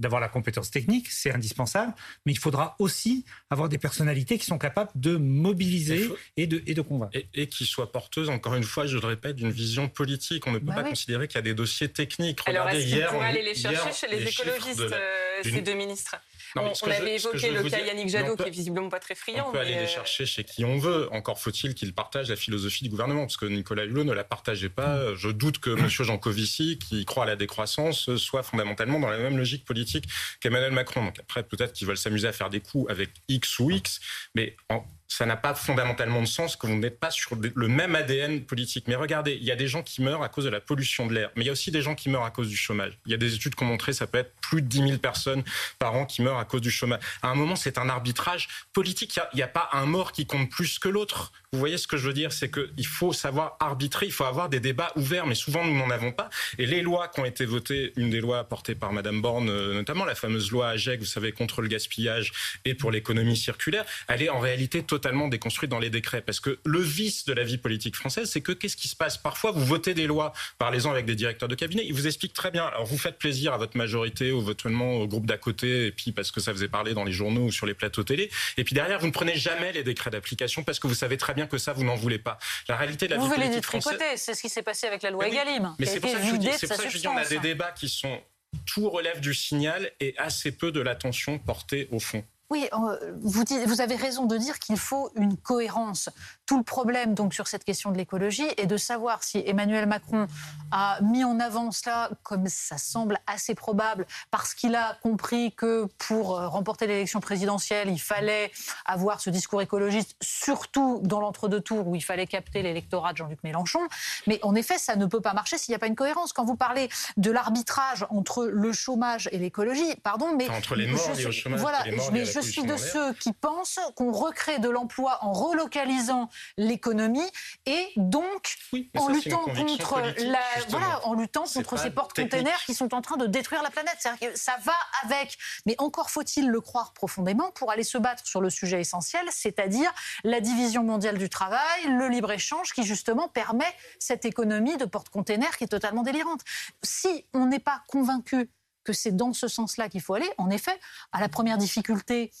d'avoir 0.00 0.20
la 0.20 0.28
compétence 0.28 0.70
technique, 0.70 1.08
c'est 1.10 1.30
indispensable, 1.30 1.92
mais 2.24 2.32
il 2.32 2.38
faudra 2.38 2.74
aussi 2.78 3.24
avoir 3.50 3.68
des 3.68 3.78
personnalités 3.78 4.38
qui 4.38 4.46
sont 4.46 4.58
capables 4.58 4.90
de 4.94 5.16
mobiliser 5.16 6.08
et 6.36 6.46
de, 6.46 6.62
et 6.66 6.74
de 6.74 6.80
convaincre. 6.80 7.16
Et, 7.34 7.48
qui 7.48 7.66
soient 7.66 7.92
porteuses, 7.92 8.30
encore 8.30 8.54
une 8.54 8.64
fois, 8.64 8.86
je 8.86 8.96
le 8.96 9.06
répète, 9.06 9.36
d'une 9.36 9.50
vision 9.50 9.88
politique. 9.88 10.46
On 10.46 10.52
ne 10.52 10.58
peut 10.58 10.66
bah 10.66 10.76
pas 10.76 10.84
considérer 10.84 11.28
qu'il 11.28 11.36
y 11.36 11.38
a 11.38 11.42
des 11.42 11.54
dossiers 11.54 11.88
techniques. 11.88 12.40
Alors, 12.46 12.68
est-ce 12.70 12.86
hier, 12.86 13.12
on 13.14 13.20
aller 13.20 13.42
les 13.42 13.54
chercher 13.54 13.92
chez 13.92 14.08
les, 14.08 14.26
écologistes, 14.26 14.80
euh, 14.80 15.42
ces 15.42 15.60
deux 15.60 15.74
ministres? 15.74 16.16
On, 16.56 16.90
avait 16.90 17.16
évoqué 17.16 17.50
le 17.50 17.62
cas 17.68 17.80
Yannick 17.80 18.08
Jadot, 18.08 18.36
qui 18.36 18.42
est 18.42 18.50
visiblement 18.50 18.88
pas 18.88 19.00
très 19.00 19.14
friand. 19.14 19.48
On 19.48 19.52
peut 19.52 19.58
aller 19.58 19.74
les 19.74 19.80
euh, 19.80 19.86
chercher 19.86 20.26
chez 20.26 20.44
qui 20.44 20.64
on 20.64 20.78
veut. 20.78 21.08
Encore 21.12 21.38
faut-il 21.38 21.74
qu'il 21.74 21.94
partage 21.94 22.28
la 22.28 22.36
philosophie 22.36 22.84
du 22.84 22.90
gouvernement, 22.90 23.22
parce 23.22 23.36
que 23.36 23.46
Nicolas 23.46 23.84
Hulot 23.84 24.04
ne 24.04 24.12
la 24.12 24.24
partageait 24.24 24.68
pas. 24.68 25.14
Je 25.14 25.28
doute 25.28 25.58
que 25.58 25.70
M. 25.70 25.88
Jancovici, 25.88 26.78
qui 26.78 27.04
croit 27.04 27.24
à 27.24 27.26
la 27.26 27.36
décroissance, 27.36 28.14
soit 28.16 28.42
fondamentalement 28.42 29.00
dans 29.00 29.10
la 29.10 29.18
même 29.18 29.36
logique 29.36 29.64
politique 29.64 30.06
qu'Emmanuel 30.40 30.72
Macron. 30.72 31.04
Donc 31.04 31.18
après, 31.18 31.42
peut-être 31.42 31.72
qu'ils 31.72 31.86
veulent 31.86 31.96
s'amuser 31.96 32.28
à 32.28 32.32
faire 32.32 32.50
des 32.50 32.60
coups 32.60 32.90
avec 32.90 33.10
X 33.28 33.58
ou 33.58 33.70
X, 33.70 34.00
mais 34.34 34.56
en 34.68 34.84
ça 35.10 35.26
n'a 35.26 35.36
pas 35.36 35.54
fondamentalement 35.54 36.20
de 36.20 36.26
sens 36.26 36.54
que 36.54 36.68
vous 36.68 36.76
n'êtes 36.76 37.00
pas 37.00 37.10
sur 37.10 37.36
le 37.36 37.68
même 37.68 37.96
ADN 37.96 38.44
politique. 38.44 38.84
Mais 38.86 38.94
regardez, 38.94 39.32
il 39.32 39.44
y 39.44 39.50
a 39.50 39.56
des 39.56 39.66
gens 39.66 39.82
qui 39.82 40.02
meurent 40.02 40.22
à 40.22 40.28
cause 40.28 40.44
de 40.44 40.50
la 40.50 40.60
pollution 40.60 41.06
de 41.08 41.14
l'air, 41.14 41.30
mais 41.34 41.42
il 41.42 41.46
y 41.46 41.50
a 41.50 41.52
aussi 41.52 41.72
des 41.72 41.82
gens 41.82 41.96
qui 41.96 42.08
meurent 42.08 42.24
à 42.24 42.30
cause 42.30 42.48
du 42.48 42.56
chômage. 42.56 42.96
Il 43.06 43.10
y 43.10 43.14
a 43.14 43.18
des 43.18 43.34
études 43.34 43.56
qui 43.56 43.64
ont 43.64 43.66
montré 43.66 43.92
ça 43.92 44.06
peut 44.06 44.18
être 44.18 44.32
plus 44.40 44.62
de 44.62 44.68
10 44.68 44.78
000 44.78 44.98
personnes 44.98 45.42
par 45.80 45.94
an 45.94 46.06
qui 46.06 46.22
meurent 46.22 46.38
à 46.38 46.44
cause 46.44 46.60
du 46.60 46.70
chômage. 46.70 47.00
À 47.22 47.28
un 47.28 47.34
moment, 47.34 47.56
c'est 47.56 47.76
un 47.76 47.88
arbitrage 47.88 48.48
politique. 48.72 49.18
Il 49.32 49.36
n'y 49.36 49.42
a, 49.42 49.48
pas 49.48 49.68
un 49.72 49.84
mort 49.84 50.12
qui 50.12 50.26
compte 50.26 50.48
plus 50.48 50.78
que 50.78 50.88
l'autre. 50.88 51.32
Vous 51.52 51.58
voyez 51.58 51.76
ce 51.76 51.88
que 51.88 51.96
je 51.96 52.06
veux 52.06 52.12
dire? 52.12 52.32
C'est 52.32 52.50
qu'il 52.50 52.86
faut 52.86 53.12
savoir 53.12 53.56
arbitrer, 53.58 54.06
il 54.06 54.12
faut 54.12 54.24
avoir 54.24 54.48
des 54.48 54.60
débats 54.60 54.92
ouverts, 54.94 55.26
mais 55.26 55.34
souvent 55.34 55.64
nous 55.64 55.76
n'en 55.76 55.90
avons 55.90 56.12
pas. 56.12 56.30
Et 56.58 56.66
les 56.66 56.82
lois 56.82 57.08
qui 57.08 57.18
ont 57.18 57.24
été 57.24 57.44
votées, 57.44 57.92
une 57.96 58.10
des 58.10 58.20
lois 58.20 58.44
portées 58.44 58.76
par 58.76 58.92
Madame 58.92 59.20
Borne, 59.20 59.48
euh, 59.50 59.74
notamment 59.74 60.04
la 60.04 60.14
fameuse 60.14 60.52
loi 60.52 60.68
AGEC, 60.68 61.00
vous 61.00 61.06
savez, 61.06 61.32
contre 61.32 61.62
le 61.62 61.68
gaspillage 61.68 62.32
et 62.64 62.74
pour 62.74 62.92
l'économie 62.92 63.36
circulaire, 63.36 63.84
elle 64.06 64.22
est 64.22 64.28
en 64.28 64.38
réalité 64.38 64.84
totalement 64.84 64.99
totalement 65.00 65.28
déconstruite 65.28 65.70
dans 65.70 65.78
les 65.78 65.88
décrets. 65.88 66.20
Parce 66.20 66.40
que 66.40 66.58
le 66.64 66.80
vice 66.80 67.24
de 67.24 67.32
la 67.32 67.42
vie 67.42 67.56
politique 67.56 67.96
française, 67.96 68.30
c'est 68.30 68.42
que 68.42 68.52
qu'est-ce 68.52 68.76
qui 68.76 68.88
se 68.88 68.96
passe? 68.96 69.16
Parfois, 69.16 69.50
vous 69.50 69.64
votez 69.64 69.94
des 69.94 70.06
lois, 70.06 70.32
parlez-en 70.58 70.90
avec 70.90 71.06
des 71.06 71.14
directeurs 71.14 71.48
de 71.48 71.54
cabinet, 71.54 71.84
ils 71.86 71.94
vous 71.94 72.06
expliquent 72.06 72.34
très 72.34 72.50
bien. 72.50 72.64
Alors, 72.66 72.84
vous 72.84 72.98
faites 72.98 73.18
plaisir 73.18 73.54
à 73.54 73.58
votre 73.58 73.76
majorité, 73.76 74.30
ou 74.30 74.40
votement 74.40 74.96
au 74.96 75.08
groupe 75.08 75.26
d'à 75.26 75.38
côté, 75.38 75.86
et 75.86 75.92
puis 75.92 76.12
parce 76.12 76.30
que 76.30 76.40
ça 76.40 76.52
faisait 76.52 76.68
parler 76.68 76.92
dans 76.92 77.04
les 77.04 77.12
journaux 77.12 77.46
ou 77.46 77.52
sur 77.52 77.66
les 77.66 77.74
plateaux 77.74 78.04
télé. 78.04 78.30
Et 78.58 78.64
puis 78.64 78.74
derrière, 78.74 79.00
vous 79.00 79.06
ne 79.06 79.12
prenez 79.12 79.36
jamais 79.36 79.72
les 79.72 79.82
décrets 79.82 80.10
d'application 80.10 80.62
parce 80.62 80.78
que 80.78 80.86
vous 80.86 80.94
savez 80.94 81.16
très 81.16 81.32
bien 81.32 81.46
que 81.46 81.56
ça, 81.56 81.72
vous 81.72 81.84
n'en 81.84 81.96
voulez 81.96 82.18
pas. 82.18 82.38
La 82.68 82.76
réalité 82.76 83.06
de 83.06 83.14
la 83.14 83.18
vous 83.18 83.28
vie 83.28 83.34
politique 83.36 83.64
française. 83.64 83.98
C'est 84.16 84.34
ce 84.34 84.42
qui 84.42 84.48
s'est 84.48 84.62
passé 84.62 84.86
avec 84.86 85.02
la 85.02 85.10
loi 85.10 85.26
Egalim. 85.26 85.74
Mais 85.78 85.86
c'est 85.86 86.00
pour 86.00 86.10
ça 86.10 86.18
que 86.18 86.26
je 86.26 86.36
dis, 86.36 86.50
c'est 86.58 86.66
pour 86.66 86.76
ça 86.76 86.84
que 86.84 86.90
je 86.90 86.98
dis, 86.98 87.08
on 87.08 87.16
a 87.16 87.24
des 87.24 87.38
débats 87.38 87.72
qui 87.72 87.88
sont 87.88 88.20
tout 88.66 88.90
relève 88.90 89.20
du 89.20 89.32
signal 89.32 89.90
et 90.00 90.14
assez 90.18 90.52
peu 90.52 90.72
de 90.72 90.80
l'attention 90.80 91.38
portée 91.38 91.88
au 91.90 92.00
fond. 92.00 92.24
Oui, 92.50 92.68
euh, 92.72 93.12
vous, 93.22 93.44
vous 93.66 93.80
avez 93.80 93.94
raison 93.94 94.26
de 94.26 94.36
dire 94.36 94.58
qu'il 94.58 94.76
faut 94.76 95.12
une 95.14 95.36
cohérence. 95.36 96.10
Tout 96.46 96.58
le 96.58 96.64
problème 96.64 97.14
donc 97.14 97.32
sur 97.32 97.46
cette 97.46 97.62
question 97.62 97.92
de 97.92 97.96
l'écologie 97.96 98.46
est 98.56 98.66
de 98.66 98.76
savoir 98.76 99.22
si 99.22 99.40
Emmanuel 99.46 99.86
Macron 99.86 100.26
a 100.72 100.98
mis 101.00 101.22
en 101.22 101.38
avant 101.38 101.70
cela, 101.70 102.10
comme 102.24 102.48
ça 102.48 102.76
semble 102.76 103.18
assez 103.28 103.54
probable, 103.54 104.04
parce 104.32 104.54
qu'il 104.54 104.74
a 104.74 104.98
compris 105.00 105.52
que 105.52 105.86
pour 105.96 106.36
euh, 106.36 106.48
remporter 106.48 106.88
l'élection 106.88 107.20
présidentielle, 107.20 107.88
il 107.88 108.00
fallait 108.00 108.50
avoir 108.84 109.20
ce 109.20 109.30
discours 109.30 109.62
écologiste, 109.62 110.16
surtout 110.20 111.00
dans 111.04 111.20
l'entre-deux 111.20 111.60
tours 111.60 111.86
où 111.86 111.94
il 111.94 112.02
fallait 112.02 112.26
capter 112.26 112.62
l'électorat 112.62 113.12
de 113.12 113.18
Jean-Luc 113.18 113.38
Mélenchon. 113.44 113.80
Mais 114.26 114.40
en 114.42 114.56
effet, 114.56 114.76
ça 114.76 114.96
ne 114.96 115.06
peut 115.06 115.20
pas 115.20 115.34
marcher 115.34 115.56
s'il 115.56 115.70
n'y 115.70 115.76
a 115.76 115.78
pas 115.78 115.86
une 115.86 115.94
cohérence. 115.94 116.32
Quand 116.32 116.44
vous 116.44 116.56
parlez 116.56 116.88
de 117.16 117.30
l'arbitrage 117.30 118.04
entre 118.10 118.46
le 118.46 118.72
chômage 118.72 119.28
et 119.30 119.38
l'écologie, 119.38 119.94
pardon, 120.02 120.34
mais 120.36 120.48
entre 120.50 120.74
les 120.74 120.88
morts 120.88 121.10
et 121.16 121.22
le 121.22 121.30
chômage, 121.30 121.60
voilà, 121.60 121.84
mais 122.10 122.24
je 122.24 122.39
suis 122.40 122.62
de 122.62 122.76
ceux 122.76 123.12
qui 123.14 123.32
pensent 123.32 123.80
qu'on 123.96 124.12
recrée 124.12 124.58
de 124.58 124.68
l'emploi 124.68 125.18
en 125.22 125.32
relocalisant 125.32 126.28
l'économie 126.56 127.30
et 127.66 127.88
donc 127.96 128.56
en, 128.96 129.08
luttant 129.08 129.44
contre 129.44 130.00
la, 130.18 130.40
voilà, 130.68 131.06
en 131.06 131.14
luttant 131.14 131.44
contre 131.44 131.78
ces 131.78 131.90
porte-containers 131.90 132.64
qui 132.66 132.74
sont 132.74 132.94
en 132.94 133.00
train 133.00 133.16
de 133.16 133.26
détruire 133.26 133.62
la 133.62 133.70
planète. 133.70 134.08
Que 134.20 134.36
ça 134.36 134.56
va 134.62 134.74
avec. 135.04 135.36
Mais 135.66 135.74
encore 135.78 136.10
faut-il 136.10 136.48
le 136.48 136.60
croire 136.60 136.92
profondément 136.92 137.50
pour 137.52 137.70
aller 137.70 137.84
se 137.84 137.98
battre 137.98 138.26
sur 138.26 138.40
le 138.40 138.50
sujet 138.50 138.80
essentiel, 138.80 139.26
c'est-à-dire 139.30 139.92
la 140.24 140.40
division 140.40 140.82
mondiale 140.82 141.18
du 141.18 141.28
travail, 141.28 141.86
le 141.86 142.08
libre-échange 142.08 142.72
qui 142.72 142.82
justement 142.82 143.28
permet 143.28 143.72
cette 143.98 144.24
économie 144.24 144.76
de 144.76 144.84
porte-containers 144.84 145.56
qui 145.56 145.64
est 145.64 145.68
totalement 145.68 146.02
délirante. 146.02 146.40
Si 146.82 147.26
on 147.34 147.46
n'est 147.46 147.58
pas 147.58 147.82
convaincu 147.88 148.50
c'est 148.92 149.14
dans 149.14 149.32
ce 149.32 149.48
sens-là 149.48 149.88
qu'il 149.88 150.00
faut 150.00 150.14
aller, 150.14 150.30
en 150.38 150.50
effet, 150.50 150.78
à 151.12 151.20
la 151.20 151.28
première 151.28 151.58
difficulté 151.58 152.32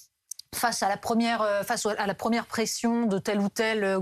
face 0.54 0.82
à 0.82 0.88
la 0.88 0.96
première, 0.96 1.42
euh, 1.42 1.62
face 1.62 1.86
à 1.86 2.06
la 2.06 2.14
première 2.14 2.46
pression 2.46 3.06
de 3.06 3.18
tel 3.18 3.40
ou 3.40 3.48
tel 3.48 3.84
euh, 3.84 4.00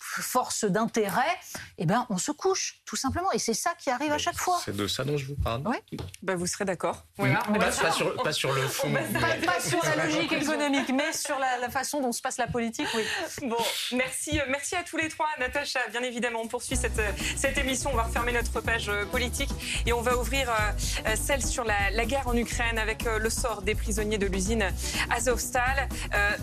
force 0.00 0.64
d'intérêt, 0.64 1.38
eh 1.78 1.86
ben, 1.86 2.06
on 2.10 2.18
se 2.18 2.32
couche, 2.32 2.80
tout 2.84 2.96
simplement. 2.96 3.30
Et 3.32 3.38
c'est 3.38 3.54
ça 3.54 3.74
qui 3.78 3.90
arrive 3.90 4.12
à 4.12 4.18
chaque 4.18 4.38
fois. 4.38 4.60
C'est 4.64 4.74
de 4.74 4.88
ça 4.88 5.04
dont 5.04 5.16
je 5.16 5.26
vous 5.26 5.36
parle. 5.36 5.62
Oui. 5.66 5.98
Ben, 6.22 6.36
vous 6.36 6.46
serez 6.46 6.64
d'accord. 6.64 7.04
Voilà. 7.16 7.40
Pas, 7.40 7.92
sur, 7.92 8.22
pas, 8.22 8.32
sur, 8.32 8.52
le 8.52 8.62
fond. 8.62 8.92
Pas, 8.92 9.60
sur 9.60 9.82
la 9.84 10.04
logique 10.04 10.32
économique, 10.32 10.90
mais 10.94 11.12
sur 11.12 11.38
la, 11.38 11.68
façon 11.70 12.00
dont 12.00 12.12
se 12.12 12.20
passe 12.20 12.38
la 12.38 12.48
politique, 12.48 12.88
oui. 12.96 13.02
Bon, 13.48 13.56
merci, 13.92 14.40
euh, 14.40 14.44
merci 14.48 14.74
à 14.74 14.82
tous 14.82 14.96
les 14.96 15.08
trois. 15.08 15.28
Natacha, 15.38 15.78
bien 15.92 16.02
évidemment, 16.02 16.40
on 16.42 16.48
poursuit 16.48 16.76
cette, 16.76 16.98
euh, 16.98 17.12
cette 17.36 17.58
émission. 17.58 17.90
On 17.92 17.96
va 17.96 18.02
refermer 18.04 18.32
notre 18.32 18.60
page 18.60 18.88
euh, 18.88 19.04
politique 19.06 19.50
et 19.86 19.92
on 19.92 20.00
va 20.00 20.16
ouvrir 20.16 20.50
celle 21.14 21.44
sur 21.44 21.64
la, 21.64 21.90
la, 21.90 22.04
guerre 22.04 22.26
en 22.26 22.36
Ukraine 22.36 22.78
avec 22.78 23.04
le 23.04 23.30
sort 23.30 23.62
des 23.62 23.74
prisonniers 23.74 24.18
de 24.18 24.26
l'usine 24.26 24.72
Azovstal. 25.10 25.88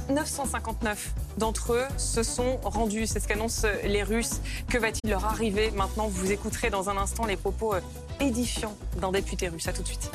959 0.09 1.26
d'entre 1.37 1.73
eux 1.73 1.85
se 1.97 2.23
sont 2.23 2.57
rendus. 2.63 3.07
C'est 3.07 3.19
ce 3.19 3.27
qu'annonce 3.27 3.65
les 3.83 4.03
Russes. 4.03 4.41
Que 4.69 4.77
va-t-il 4.77 5.09
leur 5.09 5.25
arriver 5.25 5.71
maintenant? 5.71 6.07
Vous 6.07 6.31
écouterez 6.31 6.69
dans 6.69 6.89
un 6.89 6.97
instant 6.97 7.25
les 7.25 7.37
propos 7.37 7.75
euh, 7.75 7.81
édifiants 8.19 8.75
d'un 8.99 9.11
député 9.11 9.47
russe. 9.47 9.67
À 9.67 9.73
tout 9.73 9.83
de 9.83 9.87
suite. 9.87 10.11